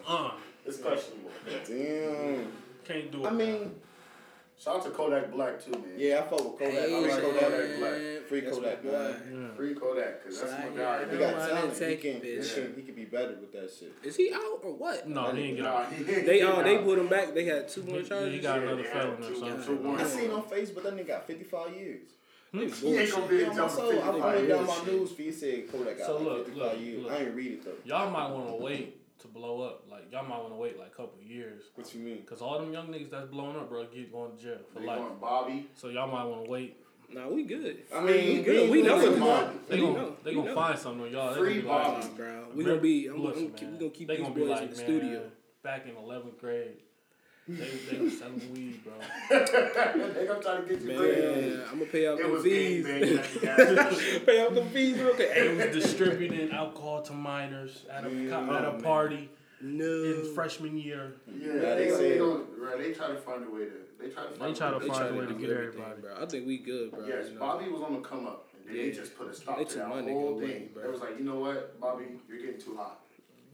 [0.08, 0.32] Uh,
[0.66, 1.30] it's questionable.
[1.68, 2.52] Damn.
[2.84, 3.28] can't do it.
[3.28, 3.76] I mean,
[4.58, 5.84] Shout out to Kodak Black too, man.
[5.98, 6.90] yeah, I fuck with Kodak.
[6.90, 7.78] I like Kodak.
[7.78, 7.94] Black.
[8.28, 9.22] Free That's Kodak, my man.
[9.52, 9.56] yeah.
[9.58, 11.00] Free Kodak, cause that's my Slide guy.
[11.02, 11.74] your He got Don't talent.
[11.78, 13.94] He can, he can, he can be better with that shit.
[14.04, 15.08] Is he out or what?
[15.08, 15.90] No, he ain't get out.
[15.92, 17.34] They get uh they put him back.
[17.34, 18.34] They had two more charges.
[18.34, 19.64] he got another they felon or something.
[19.66, 20.16] two warrants.
[20.16, 22.02] I seen on Facebook that nigga got 55 years.
[22.54, 25.12] He ain't gonna be Yeah, in my jail I, I 55 went down my news
[25.12, 27.04] feed said Kodak got So like look, 55 look, years.
[27.04, 27.12] look.
[27.12, 27.72] I ain't read it though.
[27.84, 29.84] Y'all might want to wait to blow up.
[29.90, 31.64] Like y'all might want to wait like a couple years.
[31.76, 32.24] What you mean?
[32.26, 34.86] Cause all them young niggas that's blowing up, bro, get going to jail for They
[34.88, 35.00] life.
[35.00, 35.68] going Bobby.
[35.74, 36.78] So y'all might want to wait.
[37.14, 37.84] Nah, we good.
[37.94, 38.70] I mean, we good.
[38.72, 39.58] We know what what Bobby.
[39.70, 40.16] They We gonna know.
[40.24, 40.56] they gonna know.
[40.56, 41.36] find something on y'all.
[41.36, 42.08] Free gonna be like, Bobby.
[42.08, 42.46] Nah, bro.
[42.56, 43.08] We gonna be.
[43.08, 44.76] I'm, Listen, I'm, keep, we gonna keep they these gonna be boys like, in the
[44.78, 45.32] man, studio.
[45.64, 46.78] Back in eleventh grade,
[47.48, 47.54] they
[47.92, 48.94] they was selling weed, bro.
[49.30, 51.64] they gonna try to get you Man, bread.
[51.72, 52.86] I'm gonna pay out the fees.
[52.86, 54.26] gangbanging at the gas station.
[54.26, 55.34] pay out the fees real quick.
[55.36, 58.14] They was distributing alcohol to minors at a co-
[58.56, 58.82] at a oh, man.
[58.82, 59.30] party
[59.62, 59.86] No.
[59.86, 61.14] in freshman year.
[61.28, 62.48] Yeah, Yeah, they, they they, don't.
[62.58, 63.72] Right, they try to find a way to.
[64.02, 64.30] They try to.
[64.32, 66.02] Find They try a to way They find a to way to get everybody.
[66.02, 66.16] bro.
[66.22, 67.06] I think we good, bro.
[67.08, 67.40] Yes, you know?
[67.42, 68.50] Bobby was on the come up.
[68.68, 68.84] And Yeah.
[68.86, 70.70] they just put a stop They to took that my nigga whole away, thing.
[70.74, 70.84] bro.
[70.84, 73.02] It was like, you know what, Bobby, you're getting too hot.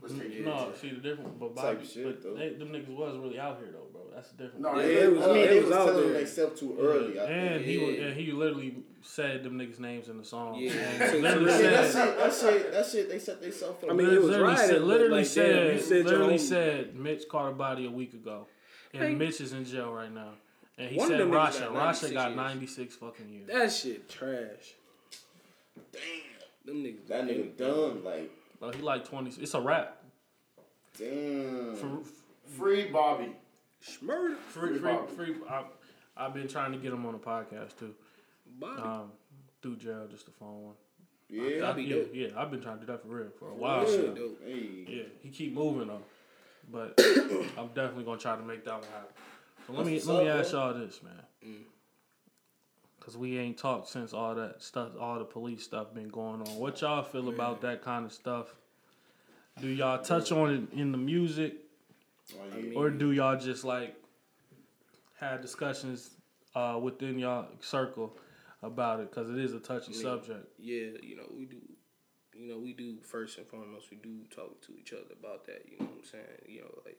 [0.02, 0.46] Let's mm, take you.
[0.46, 3.60] No, see the difference, but Type Bobby, shit, but they, them niggas was really out
[3.60, 3.81] here though, bro.
[4.22, 4.62] That's the difference.
[4.64, 6.14] No, Yeah, they- it was- I mean, they they was was out telling there.
[6.14, 7.20] themselves too early.
[7.20, 7.66] I and think.
[7.66, 8.04] he was, Yeah.
[8.06, 10.56] and he literally said them niggas' names in the song.
[10.60, 10.72] Yeah.
[10.74, 13.84] And So- Yeah, that said, shit, that shit, that shit, they set themselves.
[13.90, 16.38] I mean, it was literally riding, said, but literally like, said, damn, you said literally
[16.38, 18.46] said, Mitch caught a body a week ago,
[18.94, 19.16] and Hey.
[19.16, 20.34] Mitch is in jail right now.
[20.78, 23.48] And he One of said them Rasha, got Rasha 96 got 96 fucking years.
[23.48, 24.76] That shit trash.
[25.92, 26.02] Damn.
[26.66, 27.08] Them niggas.
[27.08, 28.04] that nigga done.
[28.04, 29.42] Like, Bro, he like 20.
[29.42, 29.98] It's a rap.
[30.98, 31.76] damn.
[31.76, 32.00] For,
[32.58, 33.34] Free Bobby.
[33.84, 34.38] Shmurda.
[34.38, 35.64] free, Free free, free, I,
[36.18, 37.94] I've been trying to get him on a podcast too.
[38.60, 38.82] Bobby.
[38.82, 39.12] Um,
[39.62, 40.74] through jail, just the phone one.
[41.30, 41.62] Yeah.
[41.62, 42.10] That'd be yeah, dope.
[42.14, 43.90] yeah, I've been trying to do that for real for a while.
[43.90, 44.42] Yeah, dope.
[44.46, 44.86] Hey.
[44.88, 46.02] Yeah, he keep moving though,
[46.72, 47.00] but
[47.58, 49.16] I'm definitely gonna try to make that one happen.
[49.68, 51.14] So let me let me ask y'all this, man,
[51.46, 51.64] Mm.
[53.00, 56.56] because we ain't talked since all that stuff, all the police stuff been going on.
[56.60, 58.54] What y'all feel about that kind of stuff?
[59.62, 61.54] Do y'all touch on it in the music,
[62.40, 63.96] I mean- or do y'all just like
[65.20, 66.12] have discussions
[66.56, 68.18] uh, within y'all circle
[68.62, 69.12] about it?
[69.12, 70.48] Because it is a touchy I mean, subject.
[70.60, 71.58] Yeah, you know, we do.
[72.34, 73.92] You know, we do first and foremost.
[73.92, 75.64] We do talk to each other about that.
[75.70, 76.26] You know what I'm saying?
[76.48, 76.98] You know, like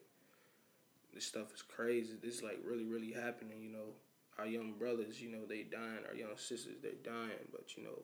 [1.13, 2.13] this stuff is crazy.
[2.21, 3.61] This is like really, really happening.
[3.61, 3.93] You know,
[4.37, 5.21] our young brothers.
[5.21, 6.05] You know, they dying.
[6.07, 7.49] Our young sisters, they dying.
[7.51, 7.99] But you know,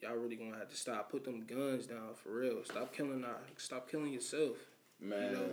[0.00, 1.10] y'all really gonna have to stop.
[1.10, 2.62] Put them guns down for real.
[2.64, 3.40] Stop killing our.
[3.56, 4.56] Stop killing yourself.
[5.00, 5.32] Man.
[5.32, 5.48] know,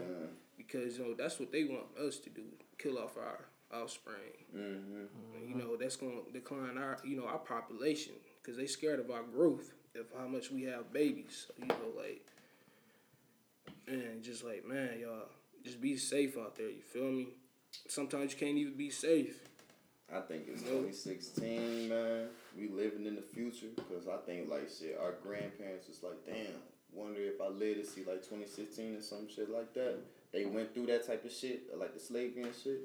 [0.57, 2.43] because you know that's what they want us to do.
[2.77, 4.15] Kill off our offspring.
[4.55, 5.05] Mm-hmm.
[5.35, 8.99] And, you know that's going to decline our you know our population because they scared
[8.99, 11.47] of our growth of how much we have babies.
[11.47, 12.25] So, you know like
[13.87, 15.29] and just like man y'all
[15.63, 16.69] just be safe out there.
[16.69, 17.29] You feel me?
[17.87, 19.39] Sometimes you can't even be safe.
[20.13, 20.83] I think it's No.
[20.83, 22.27] 2016, man.
[22.55, 24.97] We living in the future because I think like shit.
[25.01, 26.53] Our grandparents was like, damn.
[26.95, 29.95] Wonder if I live to see like 2016 or some shit like that.
[30.31, 32.81] They went through that type of shit, like the slavery and shit.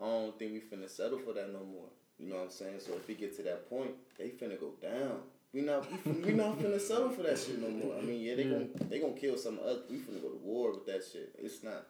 [0.00, 1.88] I don't think we finna settle for that no more.
[2.18, 2.80] You know what I'm saying?
[2.80, 5.20] So if we get to that point, they finna go down.
[5.52, 7.96] We not we, we not finna settle for that shit no more.
[7.96, 8.50] I mean, yeah, they Yeah.
[8.50, 9.80] gon' they gonna kill some other.
[9.90, 11.34] We finna go to war with that shit.
[11.38, 11.86] It's not.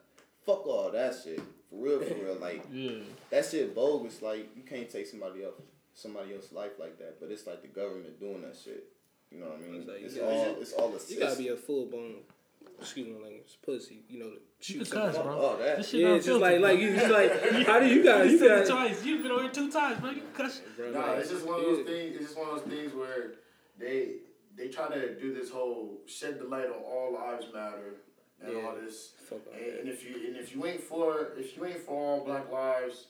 [0.47, 1.41] Fuck all that shit.
[1.69, 2.37] For real, for real.
[2.41, 2.93] Like Yeah,
[3.31, 4.23] that shit bogus.
[4.23, 5.55] Like you can't take somebody else
[5.95, 7.19] somebody else's life like that.
[7.21, 8.85] But it's like the government doing that shit.
[9.31, 9.75] You know what I mean?
[9.81, 12.17] It's like, It's you all gotta- it's all You gotta be a full blown
[12.81, 14.03] excuse me language pussy.
[14.09, 15.13] You know to you shoot can somebody.
[15.17, 15.39] cuss, bro.
[15.41, 15.77] Oh, that.
[15.79, 18.25] This shit Yeah, not it's just like like you just like how do you got
[18.27, 19.05] You you said it got twice.
[19.05, 20.11] You've been over here two times, bro.
[20.11, 20.61] You can cuss.
[20.77, 21.85] Bro, Nah, like, it's just one of those yeah.
[21.85, 22.17] things.
[22.17, 23.33] It's just one of those things where
[23.79, 24.15] they
[24.57, 27.97] they try to do this whole shed the light on all lives matter
[28.41, 28.63] and Yeah.
[28.67, 29.13] all this.
[29.29, 29.81] Fuck And, that.
[29.81, 33.07] and if you and if you ain't for if you ain't for all black lives,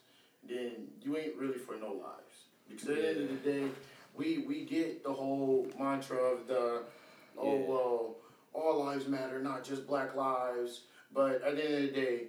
[0.48, 2.46] then you ain't really for no lives.
[2.68, 3.64] Because at the end of the day,
[4.18, 6.82] we we get the whole mantra of the
[7.38, 7.66] oh Yeah.
[7.68, 8.16] well,
[8.52, 10.82] all lives matter, not just black lives.
[11.14, 12.22] But at the end of the day,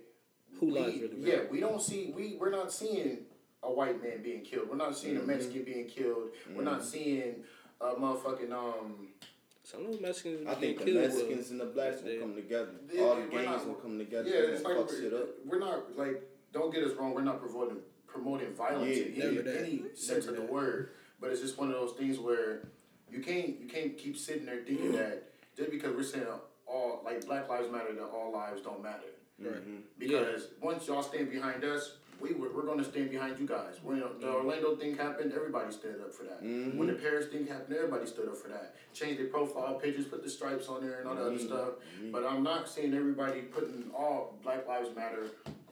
[0.60, 3.20] Who we, lives really yeah, we don't see we we're not seeing
[3.64, 4.70] a white man being killed.
[4.70, 5.30] We're not seeing Mm-hmm.
[5.30, 6.30] a Mexican being killed.
[6.56, 7.44] We're not seeing
[7.82, 9.08] a motherfucking um
[9.64, 10.94] Some of those Mexicans I think the.
[10.94, 12.70] Mexicans with- and the blacks will come together.
[12.94, 14.30] Yeah, All the gangs not- will come together.
[14.30, 15.30] Yeah, and it's like fuck shit we're, up.
[15.46, 16.24] we're not like
[16.54, 17.14] don't get us wrong.
[17.14, 20.90] We're not promoting promoting violence Yeah, in any, any sense Never of the word.
[21.22, 22.68] But it's just one of those things where
[23.12, 26.26] you can't you can't keep sitting there thinking that just because we're saying
[26.68, 29.04] all like Black Lives Matter that all lives don't matter.
[29.40, 29.56] Right.
[29.56, 29.76] Mm-hmm.
[29.98, 33.76] Because once y'all stand behind us, we we're, we're gonna stand behind you guys.
[33.82, 34.28] When the mm-hmm.
[34.28, 36.44] Orlando thing happened, everybody stood up for that.
[36.44, 36.78] Mm-hmm.
[36.78, 38.76] When the Paris thing happened, everybody stood up for that.
[38.94, 41.70] Changed their profile pictures, put the stripes on there and all the other stuff.
[42.12, 45.28] But I'm not seeing everybody putting all Black Lives Matter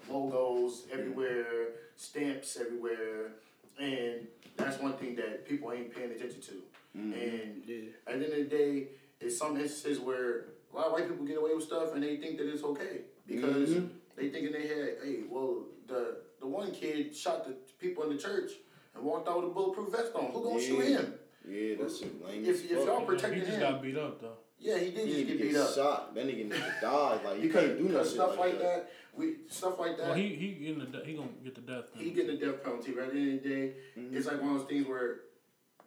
[0.10, 3.34] logos everywhere, stamps everywhere,
[3.80, 4.28] and
[4.58, 6.52] that's one thing that people ain't paying attention to.
[6.98, 7.14] Mm-hmm.
[7.14, 7.76] And Yeah.
[8.08, 8.88] at the end of the day,
[9.22, 12.18] it's some instances where a lot of white people get away with stuff and they
[12.18, 13.88] think that it's okay because mm-hmm.
[14.16, 18.16] they think in their head, hey, well, the the one kid shot the people in
[18.16, 18.52] the church
[18.96, 20.26] and walked out with a bulletproof vest on.
[20.32, 20.98] Who gonna shoot Yeah.
[20.98, 21.14] him?
[21.50, 22.44] Yeah, that's shit lame.
[22.46, 22.86] If- as if fuck.
[22.86, 23.60] y'all He protecting just him.
[23.62, 24.38] got beat up though.
[24.60, 25.74] Yeah, he did He just need get to beat get up.
[25.76, 26.16] shot.
[26.16, 27.20] That nigga need to die.
[27.24, 27.88] Like you Because, can't do nothing.
[27.90, 28.92] because shit stuff like that.
[29.18, 30.08] We stuff like that.
[30.08, 32.12] Well, he he getting the de- he gonna get the death he penalty.
[32.12, 32.92] getting the death penalty.
[32.92, 33.74] But at the end of the day,
[34.14, 35.22] it's like one of those things where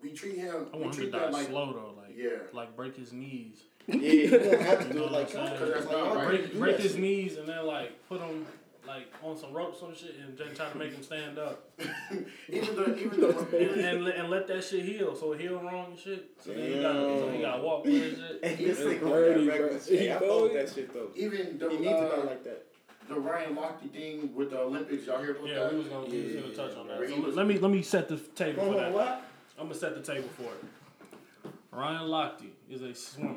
[0.02, 0.66] we treat him.
[0.72, 2.38] I we want him to die like slow though, like Yeah.
[2.52, 5.52] like break his knees, Yeah, you don't have to do it like You know what
[5.52, 5.76] I'm that.
[5.76, 7.00] Like, not break- break do break that his shit.
[7.00, 8.46] knees and then like put him
[8.88, 11.70] like on some ropes or shit and then try to make him stand up
[12.48, 13.28] even the even the
[13.58, 16.30] and, and, let- and let that shit heal so heal wrong and shit.
[16.40, 18.44] So then he got so he got to walk with it and shit.
[18.58, 19.54] Hey, this That's nigga dirty, bro.
[19.62, 19.86] reckless.
[19.88, 21.08] He I know that shit though.
[21.14, 22.66] even the He need to uh, die like that.
[23.11, 25.06] The Ryan Lochte thing with the Olympics.
[25.06, 25.72] Y'all hear about Yeah, that?
[25.72, 27.08] we was gonna, we was gonna touch on that.
[27.08, 28.92] So was- let me let me set the table for that.
[28.92, 29.24] what?
[29.58, 31.52] I'm gonna set the table for it.
[31.72, 33.34] Ryan Lochte is a swimmer,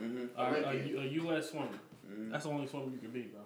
[0.00, 0.38] mm-hmm.
[0.38, 0.98] a, a, Olympian.
[1.02, 1.50] a U.S.
[1.50, 1.66] swimmer.
[2.30, 3.40] That's the only swimmer you can be, bro.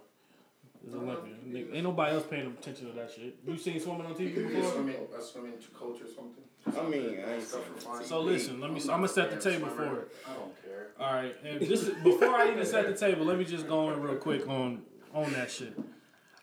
[0.86, 1.36] Is Olympian.
[1.48, 3.36] Nigga, Ain't nobody else paying attention to that shit.
[3.46, 4.72] You seen swimming on TV could be a before?
[4.72, 6.44] swimming, a swimming coach or something.
[6.66, 8.04] I mean, I ain't Stuff saying for fun.
[8.04, 8.80] So listen, let me.
[8.82, 10.12] I'm gonna set the table for it.
[10.28, 10.88] I don't care.
[11.00, 14.00] All right, and this before I even set the table, let me just go in
[14.02, 14.82] real quick on
[15.14, 15.78] on that shit.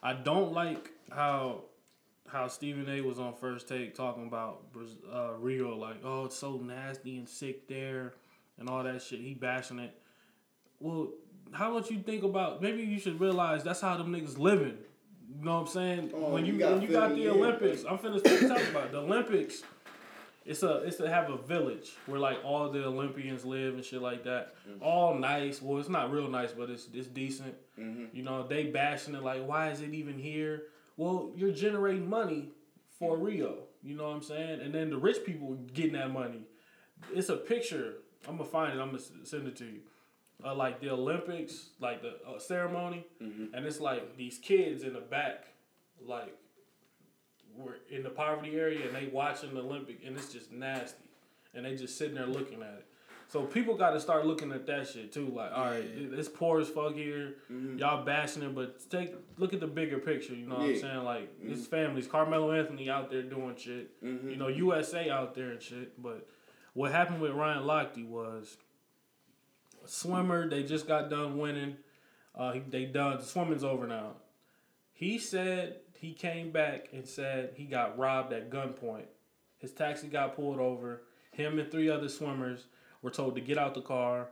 [0.01, 1.63] I don't like how
[2.27, 3.01] how Stephen A.
[3.01, 4.63] was on first take talking about
[5.11, 8.13] uh, Rio, like, oh, it's so nasty and sick there,
[8.59, 9.19] and all that shit.
[9.19, 9.95] He bashing it.
[10.79, 11.09] Well,
[11.53, 12.61] how about you think about?
[12.61, 14.77] Maybe you should realize that's how them niggas living.
[15.37, 16.11] You know what I'm saying?
[16.13, 18.91] Oh, when you, you when you got the Olympics, I'm finna talk about it.
[18.91, 19.63] the Olympics.
[20.45, 24.01] It's a it's to have a village where like all the Olympians live and shit
[24.01, 24.53] like that.
[24.79, 25.61] All nice.
[25.61, 27.55] Well, it's not real nice, but it's it's decent.
[27.77, 30.63] You know, they bashing it like, why is it even here?
[30.97, 32.49] Well, you're generating money
[32.97, 33.63] for Rio.
[33.83, 34.61] You know what I'm saying?
[34.61, 36.41] And then the rich people getting that money.
[37.13, 37.95] It's a picture.
[38.27, 38.81] I'm gonna find it.
[38.81, 39.79] I'm gonna send it to you.
[40.43, 43.05] Uh, like the Olympics, like the uh, ceremony,
[43.53, 45.45] and it's like these kids in the back,
[46.05, 46.35] like
[47.55, 51.09] we're in the poverty area and they watching the Olympic and it's just nasty,
[51.53, 52.85] and they just sitting there looking at it.
[53.27, 55.27] So people got to start looking at that shit too.
[55.27, 57.35] Like, all right, it- it's poor as fuck here.
[57.51, 57.79] Mm-hmm.
[57.79, 60.35] Y'all bashing it, but take look at the bigger picture.
[60.35, 61.03] You know what I'm saying?
[61.03, 61.69] Like, his mm-hmm.
[61.69, 64.03] families, Carmelo Anthony out there doing shit.
[64.03, 64.29] Mm-hmm.
[64.29, 66.01] You know, USA out there and shit.
[66.01, 66.27] But
[66.73, 68.57] what happened with Ryan Lochte was
[69.83, 70.47] a swimmer.
[70.47, 71.77] They just got done winning.
[72.35, 74.13] Uh, he, they done the swimming's over now.
[74.91, 79.07] He said he came back and said he got robbed at gunpoint.
[79.57, 81.01] His taxi got pulled over.
[81.31, 82.65] Him and three other swimmers
[83.05, 84.29] were told to get out the car.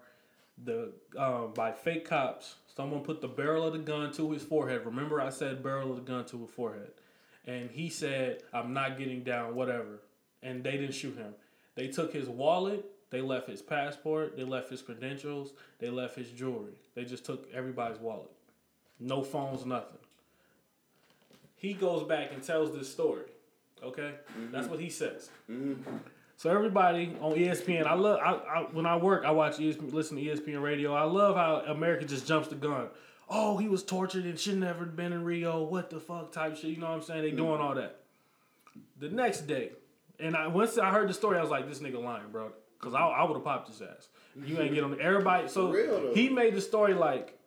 [0.65, 4.81] The um, by fake cops, someone put the barrel of the gun to his forehead.
[4.85, 6.91] Remember, I said barrel of the gun to his forehead,
[7.45, 10.01] and he said, "I'm not getting down, whatever."
[10.41, 11.33] And they didn't shoot him.
[11.75, 12.83] They took his wallet.
[13.11, 14.35] They left his passport.
[14.35, 15.53] They left his credentials.
[15.79, 16.73] They left his jewelry.
[16.95, 18.31] They just took everybody's wallet.
[18.99, 19.99] No phones, nothing.
[21.55, 23.25] He goes back and tells this story.
[23.83, 24.15] Okay,
[24.51, 25.29] that's what he says.
[26.43, 28.19] So everybody on ESPN, I love.
[28.19, 30.93] I, I when I work, I watch ESPN, listen to ESPN radio.
[30.93, 32.87] I love how America just jumps the gun.
[33.29, 35.63] Oh, he was tortured and should never been in Rio.
[35.63, 36.71] What the fuck type shit.
[36.71, 37.21] You know what I'm saying?
[37.21, 37.95] They doing all that.
[38.99, 39.71] The next day,
[40.19, 42.51] and I once I heard the story, I was like, this nigga lying, bro.
[42.79, 44.09] Cause I, I would have popped his ass.
[44.45, 45.47] You ain't get on the everybody.
[45.47, 47.39] So he made the story like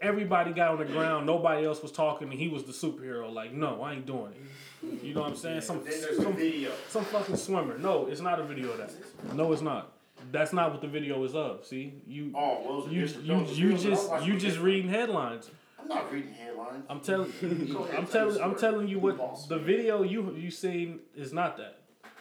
[0.00, 3.32] everybody got on the ground, nobody else was talking, and he was the superhero.
[3.32, 5.02] Like, no, I ain't doing it.
[5.02, 5.60] You know what I'm saying?
[5.62, 6.70] Some Then there's a some, video.
[6.88, 7.78] some fucking swimmer.
[7.78, 9.34] No, it's not a video of that.
[9.34, 9.92] No, it's not.
[10.32, 11.64] That's not what the video is of.
[11.64, 15.50] See, you Oh, well, you you, you I just you just reading headlines.
[15.80, 16.84] I'm not reading headlines.
[16.88, 17.32] I'm telling
[17.96, 21.78] I'm telling I'm telling you what the video you you seen is not that.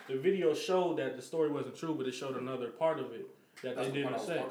[0.08, 3.28] The video showed that the story wasn't true, but it showed another part of it
[3.64, 4.42] that That's they didn't say.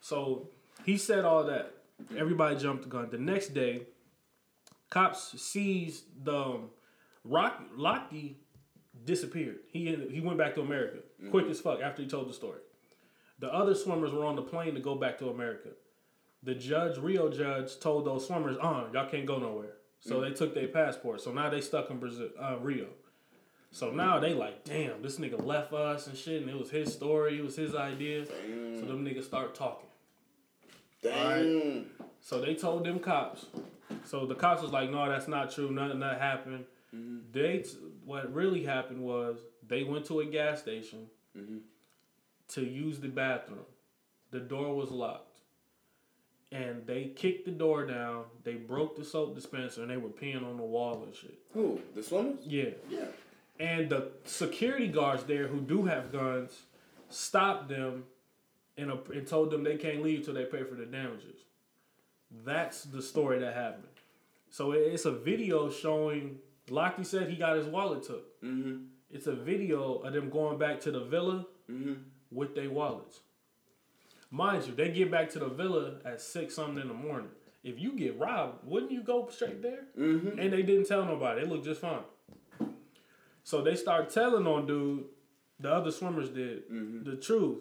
[0.00, 0.48] So
[0.84, 1.74] he said all that.
[2.16, 3.08] Everybody jumped the gun.
[3.10, 3.86] The next day,
[4.90, 6.70] cops seized the um,
[7.24, 8.34] Rock Lochte
[9.04, 9.60] disappeared.
[9.72, 10.98] He he went back to America
[11.30, 12.60] quick as fuck after he told the story.
[13.38, 15.70] The other swimmers were on the plane to go back to America.
[16.44, 20.52] The judge, Rio judge, told those swimmers, "Uh, y'all can't go nowhere." So they took
[20.52, 21.22] their passports.
[21.22, 22.88] So now they stuck in Brazil, uh, Rio.
[23.70, 26.92] So now they like, damn, this nigga left us and shit, and it was his
[26.92, 28.26] story, it was his idea.
[28.26, 29.88] So them niggas start talking.
[31.02, 31.86] Damn.
[32.20, 33.46] So they told them cops.
[34.04, 35.70] So the cops was like, no, that's not true.
[35.70, 36.64] Nothing that happened.
[36.94, 37.18] Mm-hmm.
[37.32, 41.58] They t- what really happened was they went to a gas station mm-hmm.
[42.48, 43.64] to use the bathroom.
[44.30, 45.40] The door was locked,
[46.50, 48.24] and they kicked the door down.
[48.44, 51.38] They broke the soap dispenser, and they were peeing on the wall and shit.
[51.52, 51.80] Who?
[51.94, 52.40] The swimmers?
[52.44, 52.70] Yeah.
[52.88, 53.04] Yeah.
[53.60, 56.62] And the security guards there who do have guns
[57.10, 58.04] stopped them
[58.76, 61.40] and, uh, and told them they can't leave till they pay for the damages.
[62.44, 63.84] That's the story that happened.
[64.50, 66.38] So it's a video showing.
[66.68, 68.40] Lochte said he got his wallet took.
[68.42, 68.84] Mm-hmm.
[69.10, 71.94] It's a video of them going back to the villa Mm-hmm.
[72.30, 73.20] with their wallets.
[74.30, 77.30] Mind you, they get back to the villa at six something in the morning.
[77.62, 79.84] If you get robbed, wouldn't you go straight there?
[79.98, 80.38] Mm-hmm.
[80.38, 81.40] And they didn't tell nobody.
[81.42, 82.02] They looked just fine.
[83.44, 85.04] So they start telling on dude,
[85.60, 87.04] the other swimmers did, Mm-hmm.
[87.08, 87.58] the truth.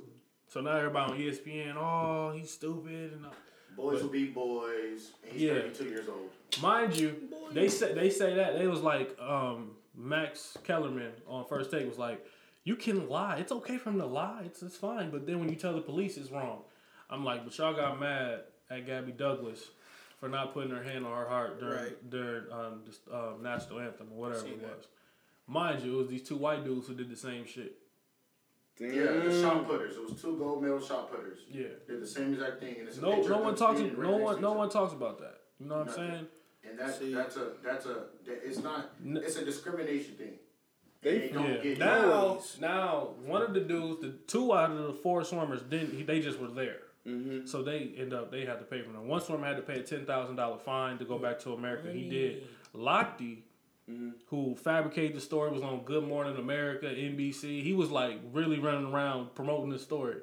[0.52, 3.14] So now everybody on ESPN, oh, he's stupid.
[3.14, 3.32] And all.
[3.78, 5.12] Boys will be boys.
[5.24, 5.54] And he's Yeah.
[5.62, 6.30] 32 years old.
[6.62, 7.16] mind you,
[7.54, 11.98] they say they say that they was like um, Max Kellerman on First Take was
[11.98, 12.26] like,
[12.66, 13.38] you can lie.
[13.38, 14.42] It's okay for him to lie.
[14.46, 15.10] It's it's fine.
[15.10, 16.64] But then when you tell the police, it's wrong.
[17.10, 19.70] I'm like, but y'all got mad at Gabby Douglas
[20.20, 22.10] for not putting her hand on her heart during Right.
[22.10, 24.76] during um, this, um, national anthem or whatever Seen it that.
[24.80, 24.88] was.
[25.48, 27.78] Mind you, it was these two white dudes who did the same shit.
[28.78, 28.94] Damn.
[28.96, 29.96] Yeah, the shot putters.
[29.98, 31.40] It was two gold medal shot putters.
[31.50, 31.68] Yeah.
[31.88, 32.78] Did the same exact thing.
[32.80, 33.78] And it's No, picture no one talks.
[33.80, 35.38] standing right No one, no each one talks about that.
[35.60, 36.28] You know what I'm saying?
[36.68, 37.14] And that's See.
[37.14, 40.34] that's a that's a that, it's not N- it's a discrimination thing.
[41.02, 41.58] They- They don't Yeah.
[41.64, 42.58] get Now, always.
[42.62, 45.92] now, one of the dudes, the two out of the four swimmers didn't.
[45.94, 46.78] he- They just were there.
[47.08, 47.48] Mm-hmm.
[47.48, 49.08] So they end up they had to pay for them.
[49.08, 51.92] One swimmer had to pay a ten thousand dollar fine to go back to America.
[51.92, 52.48] He did.
[52.76, 53.42] Lochte,
[53.92, 54.10] Mm-hmm.
[54.28, 57.62] who fabricated the story, was on Good Morning America, NBC.
[57.64, 60.18] He was like really running around promoting the story.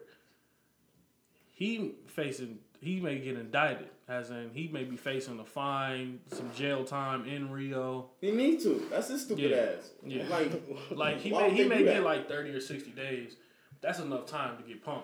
[1.53, 6.51] He facing he may get indicted, as in he may be facing a fine, some
[6.55, 8.11] jail time in Rio.
[8.21, 8.87] He need to.
[8.91, 9.57] That's his stupid Yeah.
[9.79, 9.91] ass.
[10.07, 10.29] Yeah.
[10.29, 10.53] Like,
[10.93, 12.05] Like he may he may get that?
[12.05, 13.37] like thirty or sixty days.
[13.81, 15.03] That's enough time to get punked.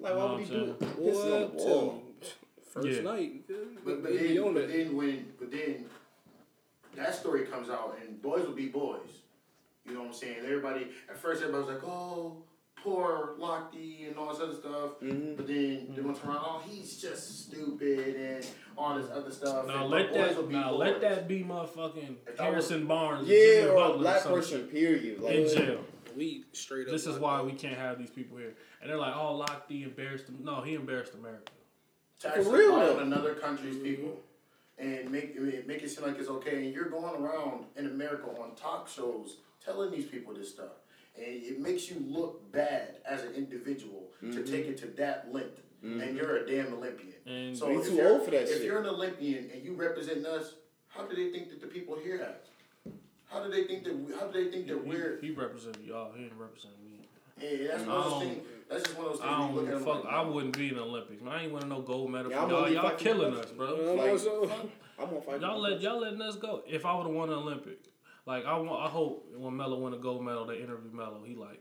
[0.00, 0.76] like why would he what I'm do?
[0.80, 0.92] saying?
[0.96, 1.56] What?
[1.56, 1.92] the Tell wall.
[1.94, 2.28] me.
[2.72, 3.00] First Yeah.
[3.02, 3.32] night.
[3.34, 3.64] you feel me?
[3.84, 5.84] But, but, then, but then when but then
[6.96, 9.22] that story comes out and boys will be boys.
[9.86, 10.36] You know what I'm saying?
[10.44, 12.42] Everybody at first everybody was like, Oh,
[12.76, 15.00] poor Lochte and all this other stuff.
[15.00, 15.36] Mhm.
[15.36, 19.66] But then they went around, oh he's just stupid and all this other stuff.
[19.66, 20.78] Now and, let that be now boys.
[20.80, 24.32] let that be motherfucking If I was- Harrison Barnes, Yeah, Jimmy or a black some
[24.34, 25.20] person, shit period.
[25.20, 25.84] Like, in jail.
[26.16, 26.92] We straight up.
[26.92, 27.44] This is why that.
[27.46, 28.54] we can't have these people here.
[28.80, 30.38] And they're like, oh, Lochte embarrassed them.
[30.44, 31.50] No, he embarrassed America.
[32.20, 32.98] to For real, though.
[32.98, 34.22] another country's people
[34.78, 36.64] and make it make it seem like it's okay.
[36.64, 40.72] And you're going around in America on talk shows telling these people this stuff,
[41.16, 44.44] and it makes you look bad as an individual to mm-hmm.
[44.44, 45.60] take it to that length.
[45.82, 46.16] And mm-hmm.
[46.16, 47.12] you're a damn Olympian.
[47.26, 48.62] And so We if too you're, old for that if shit.
[48.62, 50.54] you're an Olympian and you represent us,
[50.88, 52.94] how do they think that the people here have?
[53.26, 53.94] How do they think that?
[53.94, 55.18] we- How do they think that he, we're?
[55.20, 56.10] he represented y'all.
[56.16, 57.06] He didn't represent me.
[57.46, 58.46] And that's one I of those don't- things.
[58.70, 59.32] That's just one of those things.
[59.32, 60.04] I don't look at give a them fuck.
[60.04, 61.22] like, I wouldn't be in the Olympics.
[61.22, 62.68] Man, I ain't want no gold medal Yeah, from y'all.
[62.70, 63.74] Y'all killing us, bro.
[63.94, 65.40] Like- I'm gonna fight.
[65.40, 66.62] Y'all let y'all letting us go.
[66.68, 67.78] If I would have won an Olympic,
[68.26, 71.22] like I want, I hope when Melo win a gold medal, they interview Melo.
[71.26, 71.60] He like,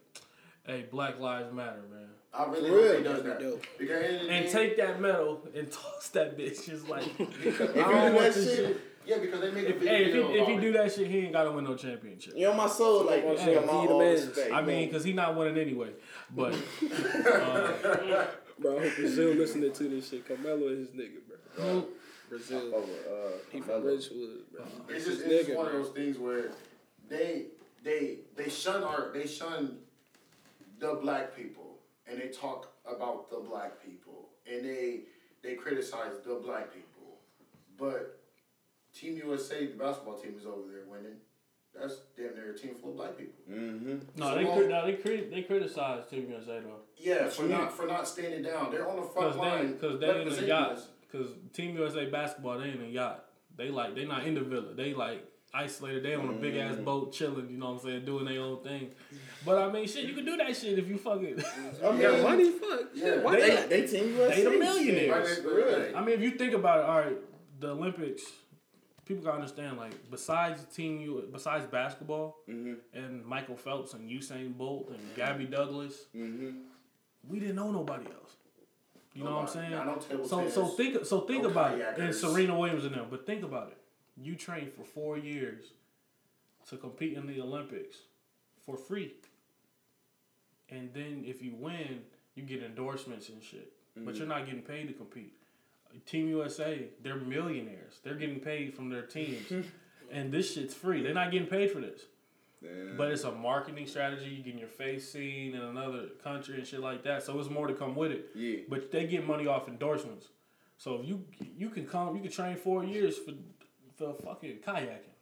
[0.65, 2.09] hey, Black Lives Matter, man.
[2.33, 2.97] I really For hope real.
[2.97, 3.63] he does That'd dope.
[3.77, 6.65] Because at the end of the And take that medal and toss that bitch.
[6.67, 8.81] Just like, If you I do don't that want this shit, shit.
[9.05, 11.07] Yeah, because they make a If, big hey, if he, if he do that shit,
[11.07, 12.33] he ain't gotta win no championship.
[12.35, 14.51] you know my soul, like, Hey, hey, my he the all respect.
[14.51, 15.89] I you mean, because he not winning anyway.
[16.35, 16.55] But
[18.59, 20.27] bro, I hope Brazil listening to this shit.
[20.27, 21.17] Carmelo is his nigga,
[21.57, 21.85] bro.
[22.29, 22.71] Brazil.
[22.73, 23.95] Oh, uh, He from Carmelo.
[23.95, 24.65] Ridgewood, bro.
[24.89, 26.51] It's just it's nigga, one of those things where
[27.09, 27.47] they
[27.83, 29.77] they they shun our they shun
[30.79, 31.77] the black people
[32.07, 35.01] and they talk about the black people and they
[35.43, 37.17] they criticize the black people,
[37.77, 38.19] but
[38.93, 41.17] Team USA, the basketball team, is over there winning.
[41.79, 43.33] That's damn near a team full of black people.
[43.51, 43.97] Mm-hmm.
[44.19, 46.81] no, they cri- no, they cri- they criticize Team USA though.
[46.97, 47.57] Yeah, for Yeah.
[47.57, 48.71] not for not standing down.
[48.71, 49.77] They're on the front Because line.
[49.79, 50.79] cause they in a representing yacht.
[51.11, 53.25] Because Team USA basketball, they ain't in a yacht.
[53.57, 54.75] They like they not in the villa.
[54.75, 56.03] They like isolated.
[56.03, 57.49] They on a big ass boat chilling.
[57.49, 58.91] You know what I'm saying, doing their own thing.
[59.43, 61.43] But I mean, shit, you can do that shit if you fucking.
[61.43, 62.51] I You got mean, money?
[62.51, 62.81] Fuck.
[62.93, 63.03] Yeah.
[63.05, 63.69] Shit, why They- not?
[63.69, 64.35] they, they team USA.
[64.35, 65.39] They the millionaires.
[65.43, 65.95] Right.
[65.95, 67.17] I mean, if you think about it, all right,
[67.59, 68.21] the Olympics.
[69.05, 72.77] People gotta understand, like, besides Team U, besides basketball Mhm.
[72.93, 76.61] and Michael Phelps and Usain Bolt and Gabby Douglas, Mm-hmm.
[77.27, 78.37] we didn't know nobody else.
[79.13, 79.71] You know what I'm saying?
[80.09, 81.97] Table So tennis, so think so think no about it.
[81.99, 82.15] And.
[82.15, 83.77] Serena Williams and them, but think about it.
[84.17, 85.73] You train for four years
[86.69, 87.97] to compete in the Olympics
[88.65, 89.13] for free.
[90.69, 93.73] And then if you win, you get endorsements and shit.
[93.95, 95.33] But you're not getting paid to compete.
[96.05, 97.99] Team USA, they're millionaires.
[98.03, 99.51] They're getting paid from their teams.
[100.11, 101.01] and this shit's free.
[101.01, 102.01] They're not getting paid for this.
[102.61, 102.97] Damn.
[102.97, 104.25] But it's a marketing strategy.
[104.29, 107.23] You getting your face seen in another country and shit like that.
[107.23, 108.29] So it's more to come with it.
[108.35, 108.59] yeah.
[108.69, 110.27] But they get money off endorsements.
[110.77, 111.25] So if you
[111.57, 113.33] you can come, you can train four years for
[113.97, 115.13] for fucking kayaking.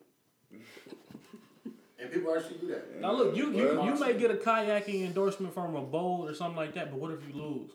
[1.99, 2.99] and people actually do that.
[2.99, 6.33] Now look, you you, Well, you may get a kayaking endorsement from a bowl or
[6.33, 6.91] something like that.
[6.91, 7.71] But what if you lose?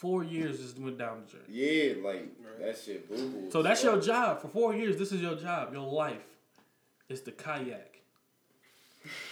[0.00, 1.44] Four years just went down the drain.
[1.48, 2.24] Yeah, like
[2.58, 3.50] that shit boo boo.
[3.50, 4.96] So that's your job for four years.
[4.96, 6.24] This is your job, your life.
[7.10, 7.98] is the kayak.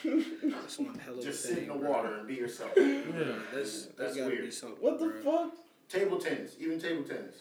[0.05, 1.63] That's one hell of a Just sit thing.
[1.65, 1.91] in the bro.
[1.91, 2.71] water and be yourself.
[2.77, 3.01] Yeah.
[3.55, 4.53] That's that's That's gotta be weird.
[4.53, 4.79] something.
[4.85, 5.23] What the bro.
[5.47, 5.53] fuck?
[5.89, 7.37] table tennis, even table tennis.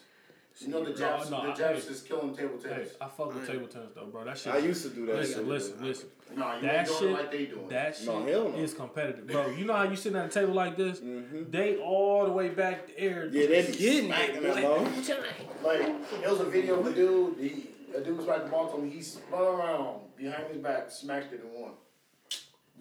[0.59, 1.91] You know the No, Japs, no, the I- Japs hey.
[1.91, 2.89] is killing table Hey, tennis.
[2.99, 4.23] I fuck with table tennis though, bro.
[4.23, 4.53] That shit.
[4.53, 5.47] I used to do that listen, shit.
[5.47, 6.09] listen, listen.
[6.35, 7.67] No, you That ain't doing shit- it like they doing.
[7.69, 8.57] That shit No, hell no.
[8.57, 9.47] is competitive, bro.
[9.51, 10.99] You know how you sitting at a table like this?
[10.99, 11.51] Mm-hmm.
[11.51, 13.27] They all the way back the air.
[13.31, 15.67] Yeah, they be Getting smacking it, that boy.
[15.67, 17.37] Like there was a video of a dude.
[17.39, 18.89] He, a dude was back the ball to him.
[18.89, 21.71] He spun around behind his back, smacked it, and won.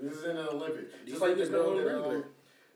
[0.00, 0.92] This is in the Olympics.
[1.06, 2.24] Just like the niggas girl that um,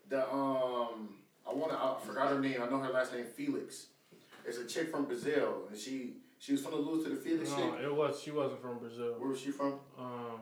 [0.09, 1.09] the um
[1.49, 2.63] I wanna I forgot her name.
[2.63, 3.87] I know her last name Felix.
[4.47, 7.57] It's a chick from Brazil, and she she was gonna lose to the Felix No,
[7.57, 7.81] chick.
[7.85, 8.21] it was.
[8.23, 9.15] She wasn't from Brazil.
[9.19, 9.75] Where was she from?
[9.99, 10.41] Um,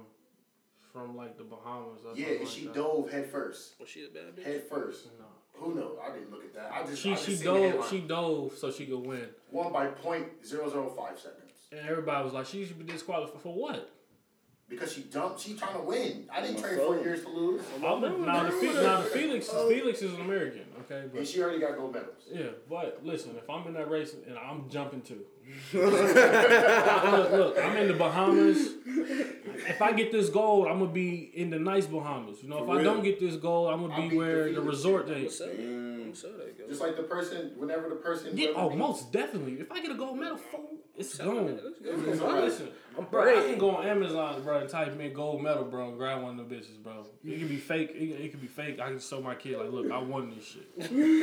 [0.92, 2.00] from like the Bahamas.
[2.06, 2.74] Or Yeah, and like she that.
[2.74, 3.78] dove head first.
[3.80, 4.44] Was she a bad bitch?
[4.44, 5.06] Head first.
[5.18, 5.24] No.
[5.60, 5.98] Who knows?
[6.02, 6.72] I didn't look at that.
[6.72, 9.88] I just I She just she dove she dove so she could win, won by
[9.88, 11.50] point zero zero five seconds.
[11.72, 13.90] and everybody was like, she should be disqualified for what?
[14.68, 16.28] Because she jumped, she trying to win.
[16.32, 17.62] I didn't train four years to lose.
[17.82, 21.60] now the Fe- now the Felix Felix is an American, okay, And but she already
[21.60, 22.22] got gold medals.
[22.32, 25.20] yeah, but listen, if I'm in that race and I'm jumping too,
[25.72, 25.92] look,
[27.32, 28.58] look, I'm in the Bahamas.
[28.86, 32.42] If I get this gold, I'm gonna be in the nice Bahamas.
[32.42, 32.84] You know, if For I real.
[32.94, 35.30] don't get this gold, I'm gonna beat be the where the resort chick.
[36.22, 36.28] Day.
[36.28, 36.38] What's up?
[36.38, 36.68] What's up, that girl?
[36.68, 38.36] Just like the person, whenever the person.
[38.36, 39.54] Yeah, whoever oh, beat- most definitely.
[39.54, 41.46] If I get a gold medal, fool, it's Let's gone.
[41.46, 42.10] Let's go.
[42.10, 42.44] It's Bro, alright.
[42.44, 45.90] listen, I'm bro, I can go on Amazon, bro, and type in gold medal, bro,
[45.90, 47.06] and grab one of them bitches, bro.
[47.24, 47.90] It can be fake.
[47.94, 48.80] It, it can be fake.
[48.80, 50.68] I can show my kid, like, look, I won this shit.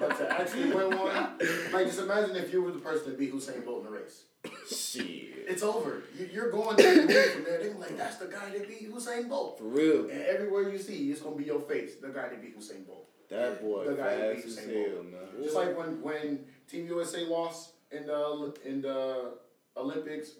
[0.00, 1.38] But to actually win one,
[1.72, 4.24] like just imagine if you were the person to beat Usain Bolt in the race.
[4.68, 5.46] Shit.
[5.46, 6.02] It's over.
[6.18, 7.58] You, you're going to the from there.
[7.58, 9.58] They're like, that's the guy that beat Usain Bolt.
[9.58, 10.08] For real.
[10.08, 11.96] And everywhere you see, it's gonna be your face.
[12.00, 13.09] The guy that beat Usain Bolt.
[13.30, 15.42] That boy The guy fast as Usain hell, man.
[15.42, 19.34] Just like when when Team USA lost in the in the
[19.76, 20.32] Olympics.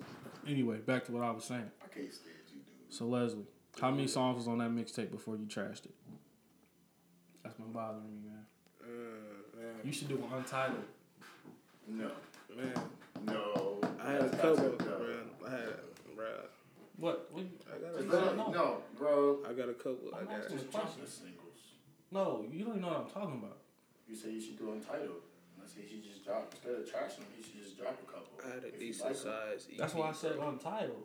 [0.47, 1.71] Anyway, back to what I was saying.
[1.85, 2.93] I can't stand you, dude.
[2.95, 3.47] So Leslie,
[3.81, 5.95] how many songs was on that mixtape before you trashed it?
[7.43, 8.45] That's been bothering me, man.
[8.83, 10.85] Uh, man, You should do an untitled.
[11.89, 12.11] No,
[12.57, 12.75] man.
[13.25, 13.81] no.
[14.03, 15.17] I had a couple, that's bro.
[15.47, 15.69] I had,
[16.17, 16.27] bro.
[16.97, 17.29] What?
[17.33, 18.53] what I got a couple.
[18.53, 19.39] No, bro.
[19.49, 20.11] I got a couple.
[20.15, 20.35] I I'm got.
[20.41, 21.50] asking Just drop the singles.
[22.13, 23.59] No, you don't even know what I'm talking about.
[24.09, 25.23] You say you should do untitled.
[25.63, 27.27] I say you should just drop instead of trashing them.
[27.37, 28.29] You should just drop a couple.
[28.45, 29.23] I had a decent like 'em.
[29.23, 29.69] size.
[29.71, 31.05] EP, That's why I said untitled.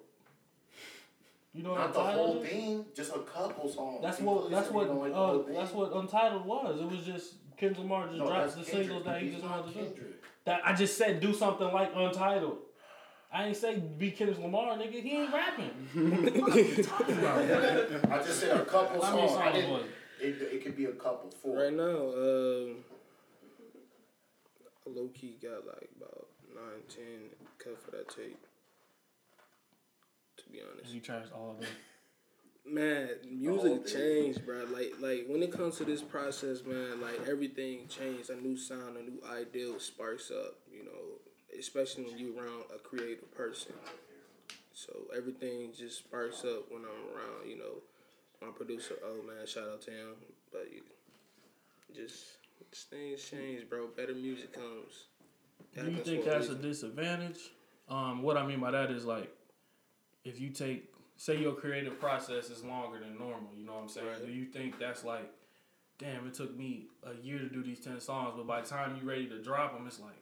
[1.54, 2.50] You know what Not the untitled whole is?
[2.50, 4.00] thing, just a couple songs.
[4.02, 6.82] That's You what that's what you like uh, that's what Untitled was.
[6.82, 9.66] It was just Kendrick Lamar just No, dropped that's the singles that he just not
[9.66, 10.06] wanted to do.
[10.46, 12.58] That I just said do something like Untitled.
[13.32, 15.02] I ain't say be Kendrick Lamar, nigga.
[15.02, 15.70] He ain't rapping.
[16.42, 17.38] what are you talking about?
[18.12, 19.40] I just said a couple How many songs.
[19.42, 19.84] I songs didn't.
[20.32, 20.44] Was it?
[20.44, 21.58] It, it could be a couple, four.
[21.58, 22.76] Right now, um,
[24.86, 28.46] low key got like about nine, ten cut for that tape.
[30.38, 31.70] To be honest, You trashed all of them.
[32.66, 34.66] man, music changed, bro.
[34.66, 38.30] Like, like when it comes to this process, man, like everything changed.
[38.30, 40.56] A new sound, a new ideal sparks up.
[40.72, 41.20] You know,
[41.58, 43.74] especially when you around a creative person.
[44.74, 47.50] So everything just sparks up when I'm around.
[47.50, 47.82] You know,
[48.46, 48.96] my producer.
[49.06, 50.16] Oh man, shout out to him.
[50.52, 50.82] But you
[51.96, 52.24] just
[52.72, 53.88] just things change, bro.
[53.96, 55.06] Better music comes.
[55.76, 57.40] Do you think that's a disadvantage?
[57.90, 59.30] Um, what I mean by that is like,
[60.24, 63.90] if you take, say your creative process is longer than normal, you know what I'm
[63.90, 64.08] saying?
[64.08, 64.26] Right.
[64.26, 65.30] Do you think that's like,
[66.00, 68.96] damn, it took me a year to do these 10 songs, but by the time
[68.98, 70.16] you're ready to drop them, it's like,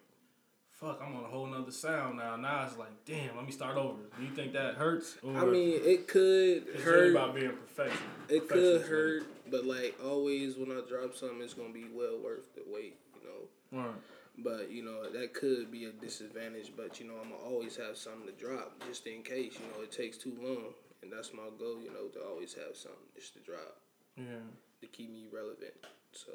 [0.84, 2.36] fuck, I'm on a whole nother sound now.
[2.36, 4.00] Now it's like, damn, let me start over.
[4.18, 5.18] Do you think that hurts?
[5.24, 7.12] Or I mean, it could it's really hurt.
[7.12, 8.02] about being perfection.
[8.30, 12.54] It could hurt, but like always, when I drop something, it's gonna be well worth
[12.56, 12.98] the wait.
[13.16, 13.84] You know.
[13.84, 13.96] Right.
[14.38, 16.74] But you know that could be a disadvantage.
[16.76, 19.54] But you know I'm gonna always have something to drop just in case.
[19.54, 21.80] You know it takes too long, and that's my goal.
[21.82, 23.78] You know to always have something just to drop
[24.18, 24.44] Yeah.
[24.82, 25.74] to keep me relevant.
[26.12, 26.32] So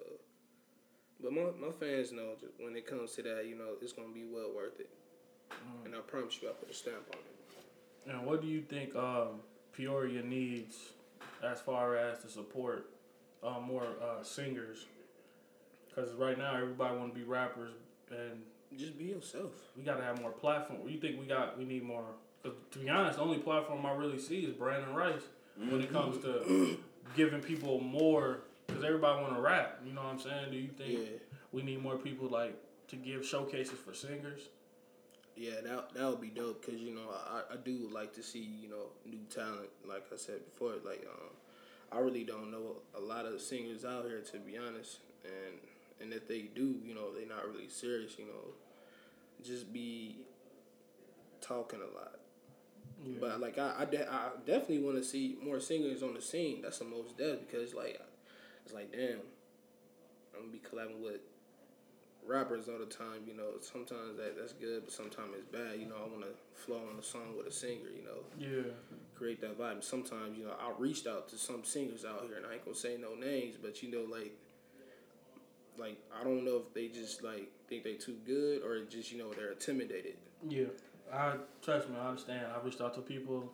[1.22, 4.08] But my, my fans know that when it comes to that, you know, it's gonna
[4.14, 4.88] be well worth it.
[5.50, 5.86] Mm.
[5.86, 8.10] And I promise you, I put a stamp on it.
[8.14, 9.40] And what do you think um,
[9.72, 10.90] Peoria needs
[11.44, 12.88] as far as to support
[13.42, 14.86] uh, more uh, singers?
[15.88, 17.72] Because right now everybody want to be rappers,
[18.10, 18.42] and
[18.78, 19.50] Just be yourself.
[19.76, 20.80] we got to have more platform.
[20.88, 22.04] You think we got we need more?
[22.44, 25.22] Cause to be honest, the only platform I really see is Brandon Rice
[25.56, 26.78] when it comes to
[27.16, 28.38] giving people more.
[28.68, 29.80] Because everybody want to rap.
[29.84, 30.50] You know what I'm saying?
[30.52, 31.18] Do you think Yeah,
[31.52, 32.54] we need more people like
[32.88, 34.42] to give showcases for singers?
[35.36, 36.64] yeah, that that would be dope.
[36.66, 39.68] Cause you know, I, I do like to see you know new talent.
[39.88, 41.30] Like I said before, like um,
[41.92, 45.54] I really don't know a lot of singers out here to be honest, and
[46.00, 48.18] and if they do, you know, they're not really serious.
[48.18, 48.52] You know,
[49.44, 50.16] just be
[51.40, 52.18] talking a lot.
[53.04, 53.18] Yeah.
[53.20, 56.62] But like I, I, de- I definitely want to see more singers on the scene.
[56.62, 58.00] That's the most dead because like
[58.68, 59.20] it's like damn,
[60.36, 61.20] I'm gonna be collabing with
[62.26, 63.24] rappers all the time.
[63.26, 65.80] You know, sometimes that that's good, but sometimes it's bad.
[65.80, 67.88] You know, I want to flow on the song with a singer.
[67.88, 68.72] You know, yeah.
[69.14, 69.82] create that vibe.
[69.82, 72.76] Sometimes you know I reached out to some singers out here, and I ain't gonna
[72.76, 74.32] say no names, but you know like.
[75.78, 79.18] Like I don't know if they just like think they too good or just you
[79.18, 80.16] know they're intimidated.
[80.48, 80.64] Yeah,
[81.14, 81.94] I trust me.
[81.96, 82.46] I understand.
[82.52, 83.52] I reached out to people.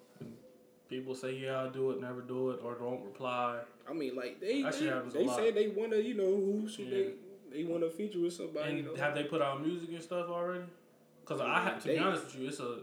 [0.88, 3.60] People say, "Yeah, I'll do it," never do it, or don't reply.
[3.88, 4.74] I mean, like they That
[5.12, 6.98] they, they say they want to, you know, who should Yeah.
[6.98, 7.12] they
[7.50, 8.68] they want to feature with somebody.
[8.68, 10.64] And you know, have they put out music and stuff already?
[11.20, 12.78] Because I have to be honest with you, it's a.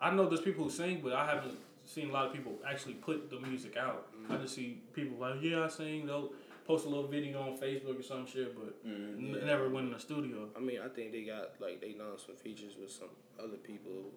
[0.00, 2.94] I know there's people who sing, but I haven't seen a lot of people actually
[2.94, 4.08] put the music out.
[4.28, 6.32] I just see people like, "Yeah, I sing." They'll
[6.66, 9.36] post a little video on Facebook or some shit, but Mhm.
[9.36, 10.48] n- never went in the studio.
[10.56, 14.10] I mean, I think they got like they done some features with some other people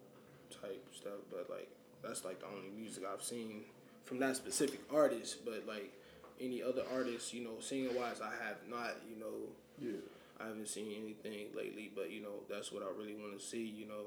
[0.49, 1.69] type stuff, but like
[2.07, 3.63] that's like the only music I've seen
[4.05, 5.43] from that specific artist.
[5.45, 5.91] But like
[6.39, 9.33] any other artists, you know, singing wise, I have not, you know,
[9.81, 9.99] Yeah.
[10.39, 11.91] I haven't seen anything lately.
[11.95, 13.63] But you know, that's what I really want to see.
[13.63, 14.05] You know,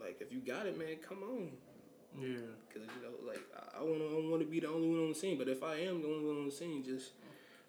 [0.00, 1.50] like if you got it, man, come on.
[2.18, 2.38] Yeah.
[2.72, 5.08] Cause you know, like I- I wanna, I want to be the only one on
[5.10, 5.38] the scene.
[5.38, 7.12] But if I am the only one on the scene, just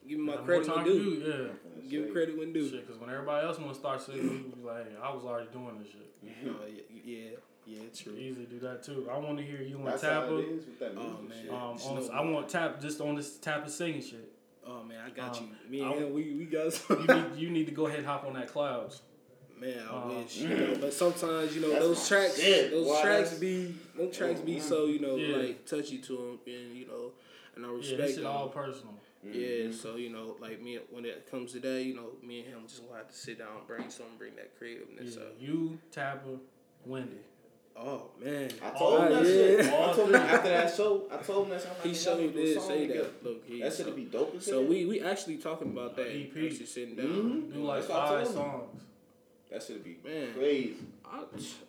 [0.08, 1.16] give me my Got credit when due.
[1.20, 1.90] to do, Yeah.
[1.90, 2.68] Give credit when due.
[2.70, 5.78] Shit, because when everybody else want to start singing, like, hey, I was already doing
[5.80, 6.08] this shit.
[6.48, 7.30] Oh, yeah, yeah,
[7.66, 8.14] yeah, it's true.
[8.18, 9.08] Easily do that too.
[9.12, 10.40] I want to hear you and That's how Tapper.
[10.40, 11.50] it is with that Oh, man.
[11.50, 14.32] Um, Snow on, I want tap just on this tap of singing shit.
[14.66, 15.70] Oh man, I got Um, you.
[15.72, 18.08] Me and I- him, we we got You need you need to go ahead and
[18.08, 19.02] hop on that clouds.
[19.60, 20.38] man, I Um, wish.
[20.38, 24.16] You know, but sometimes you know That's those tracks, shit, those boy, tracks be, those
[24.16, 25.38] tracks be so you know Yeah.
[25.38, 27.12] like touchy to them, and you know,
[27.56, 28.94] and I respect this shit all personal.
[29.24, 32.48] Yeah, so you know, like me when it comes to that, you know, me and
[32.50, 35.36] him just gonna have to sit down, brainstorm, bring some bring that creativeness Yeah, up.
[35.40, 36.38] you Tapper,
[36.86, 37.18] Wendy.
[37.78, 39.60] Oh man, I told him Oh, that shit.
[39.66, 41.04] I told him after that show.
[41.12, 41.90] I told him that something.
[41.92, 43.24] He showed me did say that.
[43.24, 46.08] Look, he, That should be dope as So we we actually talking about that.
[46.08, 46.30] EP.
[46.30, 47.08] Actually sitting down.
[47.08, 47.54] Mhm.
[47.54, 48.34] Do like That's five told him.
[48.34, 48.82] songs.
[49.50, 50.34] That should be Man.
[50.34, 50.76] crazy.
[51.06, 51.24] I,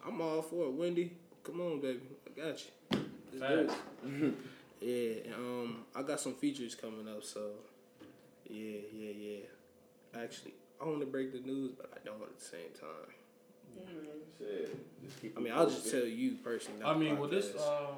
[0.07, 1.13] I'm all for it, Wendy.
[1.45, 2.01] Come on, baby.
[2.27, 2.59] I got
[2.93, 3.01] you.
[3.39, 3.73] Let's
[4.05, 4.35] do it.
[4.85, 7.51] Yeah, um, I got some features coming up, so
[8.51, 10.21] yeah, yeah, yeah.
[10.21, 13.15] Actually, I want to break the news, but I don't at the same time.
[14.39, 14.77] Shit.
[15.05, 16.83] Just keep I mean, I'll just tell you personally.
[16.83, 17.97] I not the mean, well, this um,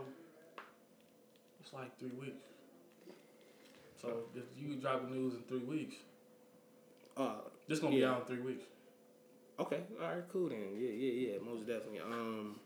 [1.62, 2.36] it's like three weeks.
[4.00, 5.96] So if you drop the news in three weeks,
[7.16, 7.36] uh,
[7.68, 8.12] this gonna be Yeah.
[8.12, 8.64] out in three weeks.
[9.58, 10.58] okay, all right, cool then.
[10.76, 12.00] Yeah, yeah, yeah, most definitely.
[12.00, 12.56] Um,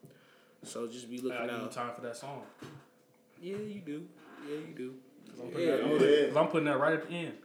[0.65, 1.73] so just be looking give you out.
[1.73, 2.43] time for that song.
[3.41, 4.09] Yeah, you do.
[4.49, 4.95] Yeah, you do.
[5.31, 6.27] Cause I'm, Yeah, putting that, yeah.
[6.29, 7.39] cause I'm putting that right at the end.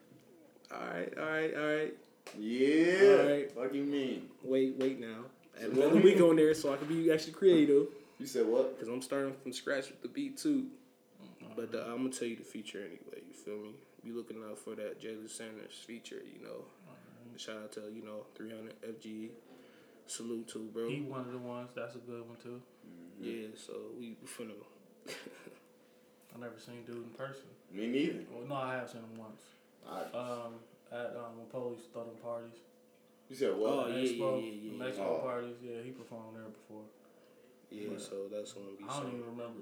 [0.72, 1.94] All right, all right, all right.
[2.40, 3.18] Yeah.
[3.20, 3.56] Alright.
[3.56, 4.30] What do you mean?
[4.44, 5.26] Wait, wait now.
[5.62, 7.88] Add another week on there so I can be actually creative.
[8.20, 8.80] You said what?
[8.80, 10.68] Cause I'm starting from scratch with the beat too.
[11.56, 13.22] But uh, I'm gonna tell you the feature anyway.
[13.28, 13.72] You feel me?
[14.04, 16.22] Be looking out for that Jalen Sanders feature.
[16.26, 16.66] You know,
[17.38, 19.30] shout out to you know 300 FG.
[20.06, 20.90] Salute to bro.
[20.90, 21.70] He one of the ones.
[21.76, 22.62] That's a good one too.
[23.22, 24.52] Yeah, so we, we finna.
[25.08, 27.46] I never seen dude in person.
[27.72, 28.20] Me neither.
[28.32, 29.42] Well, no, I have seen him once.
[29.88, 30.54] I, Um,
[30.92, 32.58] at um, when police throw them parties.
[33.34, 33.70] You said what?
[33.74, 34.92] Oh, yeah, Expo, yeah, yeah, the yeah.
[34.94, 35.20] Expo Oh.
[35.26, 35.58] parties.
[35.66, 36.86] Yeah, he performed there before.
[37.72, 38.84] Yeah, But so that's gonna be.
[38.86, 39.18] I don't something.
[39.18, 39.62] even remember.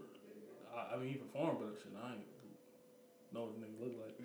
[0.76, 2.28] I, I mean, he performed, but shit, I ain't
[3.32, 4.20] know what the nigga look like.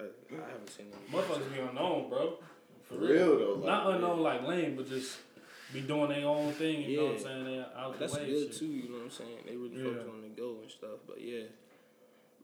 [0.00, 0.98] I, I haven't seen him.
[1.12, 2.38] Motherfuckers be unknown, bro.
[2.82, 3.52] For real though.
[3.62, 5.18] Like, Not unknown like lame, but just
[5.72, 6.82] be doing their own thing.
[6.82, 7.22] You know what I'm Yeah.
[7.22, 7.44] saying?
[7.44, 8.26] They out That's the way.
[8.26, 8.58] good shit.
[8.58, 8.66] too.
[8.66, 9.38] You know what I'm saying?
[9.46, 9.84] They really Yeah.
[9.94, 10.98] focus on the go and stuff.
[11.06, 11.44] But yeah,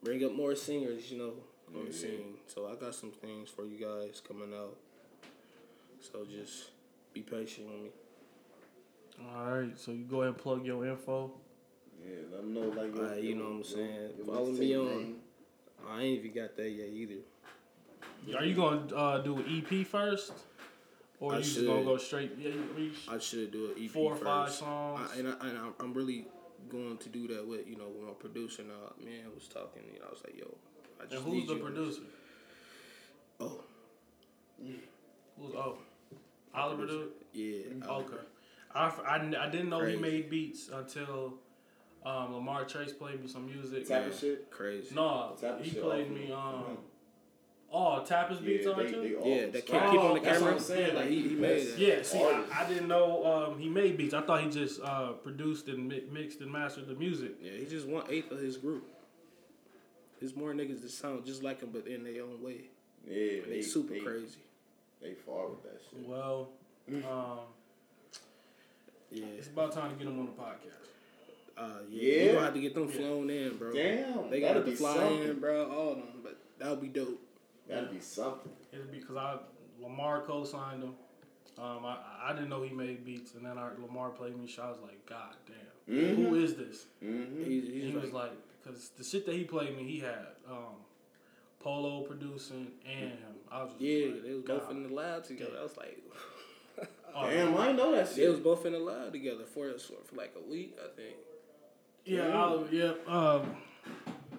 [0.04, 1.10] bring up more singers.
[1.10, 1.32] You know,
[1.76, 2.38] on the scene.
[2.46, 4.76] So I got some things for you guys coming out.
[6.01, 6.70] So just
[7.12, 7.90] be patient with me.
[9.36, 11.30] All right, so you go ahead and plug your info.
[12.03, 14.11] Yeah, let them know like your, Alright, you know what I'm saying.
[14.16, 15.16] your Follow me on- name.
[15.88, 18.36] I ain't even got that yet either.
[18.38, 20.32] Are you gonna uh, do an EP first,
[21.20, 22.32] or I you just gonna go straight?
[22.38, 22.51] Yeah,
[23.11, 24.24] I should do an EP four or first.
[24.24, 25.11] five songs.
[25.14, 26.26] I, and, I, and I'm- I'm really
[26.70, 28.92] going to do that with you know with my producer now.
[29.05, 30.55] Man was talking, you know, I was like, yo,
[31.01, 31.61] I just and who's need the you.
[31.61, 32.01] producer?
[33.40, 33.61] Oh,
[34.62, 35.78] Who's oh,
[36.55, 37.09] Oliver do it?
[37.32, 37.86] yeah.
[37.88, 38.16] Okay.
[38.74, 41.34] I, f- I, kn- I didn't know he made beats until
[42.05, 43.86] um, Lamar Trace played me some music.
[43.88, 44.51] Type of shit.
[44.51, 44.94] Crazy.
[44.94, 46.30] No, Type he played me.
[46.32, 46.78] of- Um,
[47.72, 49.01] oh, Tapper's beats Yeah, on they, it too.
[49.03, 50.53] they all Yeah, that start- can't keep on the That's what camera.
[50.55, 50.94] I'm saying.
[50.94, 51.78] Like, he- he made best that.
[51.78, 52.44] Yeah, see, I.
[52.64, 54.14] I didn't know um, he made beats.
[54.14, 57.32] I thought he just uh, produced and mi- mixed and mastered the music.
[57.42, 58.84] Yeah, he just one eighth of his group.
[60.20, 62.66] There's more niggas that sound just like him, but in their own way.
[63.09, 64.40] Yeah, They, super crazy.
[65.01, 66.07] They far with that shit.
[66.07, 66.51] Well,
[66.88, 67.38] um,
[69.11, 69.24] Yeah.
[69.38, 70.76] it's about time to get them on the podcast.
[71.57, 72.03] Uh, yeah.
[72.12, 72.22] Yeah.
[72.24, 73.72] You gonna have to get them flown in, bro.
[73.72, 75.22] Damn, They gotta be fly something.
[75.28, 75.70] in, bro.
[75.70, 77.20] All of them, but that would be dope.
[77.68, 78.53] That'd be something.
[78.72, 79.38] It'll be because I
[79.80, 80.94] Lamar co-signed him.
[81.59, 84.46] Um, I, I didn't know he made beats, and then I, Lamar played me.
[84.48, 86.16] So I was like, God damn, Mhm.
[86.16, 86.86] who is this?
[87.05, 87.44] Mm-hmm.
[87.44, 88.32] He's, he's he like, was like,
[88.62, 90.76] because the shit that he played me, he had um,
[91.61, 93.18] Polo producing and him.
[93.50, 94.61] I was just yeah, like, they was God.
[94.61, 95.52] both in the lab together.
[95.58, 95.98] I was like,
[97.14, 100.16] Oh, Damn, I didn't know that they was both in the lab together for for
[100.16, 101.16] like a week, I think.
[102.04, 102.92] Yeah, I'll, yeah.
[103.06, 103.56] Um,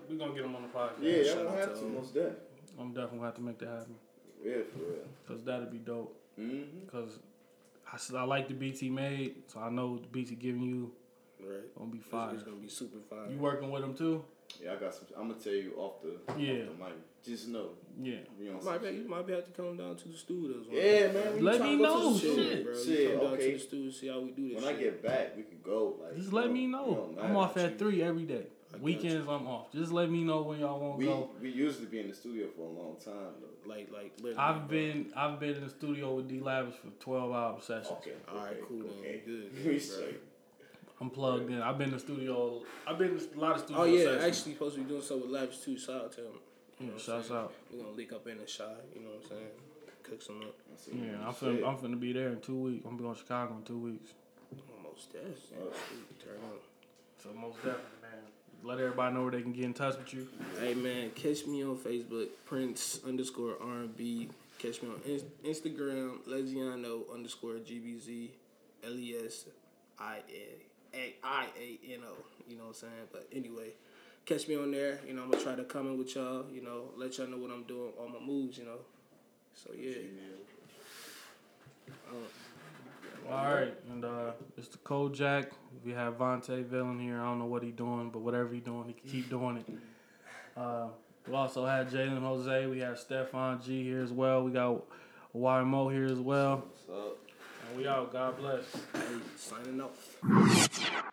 [0.10, 1.02] we're gonna get him on the podcast.
[1.02, 2.38] Yeah, Shout y'all gonna have to to most definitely.
[2.80, 3.96] I'm definitely gonna have to make that happen
[4.44, 5.00] Yeah, for real.
[5.28, 6.18] because that'd be dope.
[6.40, 6.86] Mm-hmm.
[6.86, 7.20] Because
[7.92, 10.92] I, s- I like the BT made, so I know the beats he giving you
[11.40, 11.76] Right.
[11.78, 12.34] gonna be It's, fire.
[12.34, 13.30] it's gonna be super fire.
[13.30, 14.24] You working with him too?
[14.64, 15.06] Yeah, I got some.
[15.18, 16.64] I'm gonna tell you off the Yeah.
[16.64, 16.94] off the mic.
[17.24, 17.70] Just know,
[18.02, 18.16] Yeah.
[18.40, 20.66] You on might be, you might be have to come down to the studios.
[20.68, 22.32] one Yeah, day, man, we Let me know, the shit.
[22.34, 22.64] studio.
[22.64, 22.74] bro.
[22.74, 23.46] You Shit, come down okay.
[23.52, 24.64] to the studio, see how we do this.
[24.64, 25.98] When I get back, we can go.
[26.02, 27.14] Like, Just let know, me know.
[27.16, 28.48] don't I'm off at three every day.
[28.74, 29.72] I Weekends I'm off.
[29.74, 31.30] Just let me know when y'all want to We go.
[31.42, 33.70] we usually be in the studio for a long time though.
[33.70, 34.14] like like.
[34.38, 34.78] I've bro.
[34.78, 37.88] been I've been in the studio with D Lavish for 12 hour sessions.
[38.00, 38.14] Okay.
[38.30, 38.90] All right, cool, then.
[39.00, 39.22] Okay.
[39.26, 39.78] Good, we bro.
[39.78, 40.22] straight.
[41.02, 41.62] I'm plugged in.
[41.62, 42.62] I've been in the studio.
[42.88, 44.24] I've been in a lot of studio Oh yeah, sessions.
[44.24, 45.78] actually supposed to be doing something with Lavish too.
[45.78, 46.26] Shout out to him.
[46.80, 47.54] You know Yeah, what shouts out.
[47.72, 48.64] We're gonna link up in the Chi.
[48.96, 49.48] You know what I'm saying?
[50.04, 50.56] Cook some up.
[50.94, 51.28] Yeah.
[51.28, 51.64] I'm Shit.
[51.64, 52.86] finna, I'm finna be there in two weeks.
[52.86, 54.12] I'm gonna be on Chicago in two weeks.
[54.78, 55.34] Almost dead.
[55.60, 55.74] Oh.
[56.24, 56.58] Turn on.
[57.22, 58.12] So most definitely, man.
[58.64, 60.28] Let everybody know where they can get in touch with you.
[60.60, 64.30] Hey man, catch me on Facebook, Prince underscore R and B.
[64.60, 68.30] Catch me on in- Instagram, Legiano underscore GBZ,
[68.84, 69.46] L E S
[70.00, 72.14] I A A I A N O.
[72.48, 73.08] You know what I'm saying?
[73.12, 73.72] But anyway,
[74.26, 75.00] catch me on there.
[75.08, 76.46] You know, I'm gonna try to come in with y'all.
[76.52, 78.58] You know, let y'all know what I'm doing, all my moves.
[78.58, 78.80] You know.
[79.54, 79.94] So yeah.
[82.10, 85.52] Uh, All right, and uh, it's the Kojak.
[85.86, 87.20] We have Vontae Villain here.
[87.22, 89.66] I don't know what he doing, but whatever he doing, he can keep doing it.
[90.58, 90.88] Uh,
[91.28, 92.66] we also had Jalen Jose.
[92.66, 94.44] We have Stefan G here as well.
[94.44, 94.84] We got
[95.36, 96.66] YMO here as well.
[96.88, 97.18] What's up?
[97.72, 98.12] And we out.
[98.12, 98.66] God bless.
[99.38, 101.12] signing off.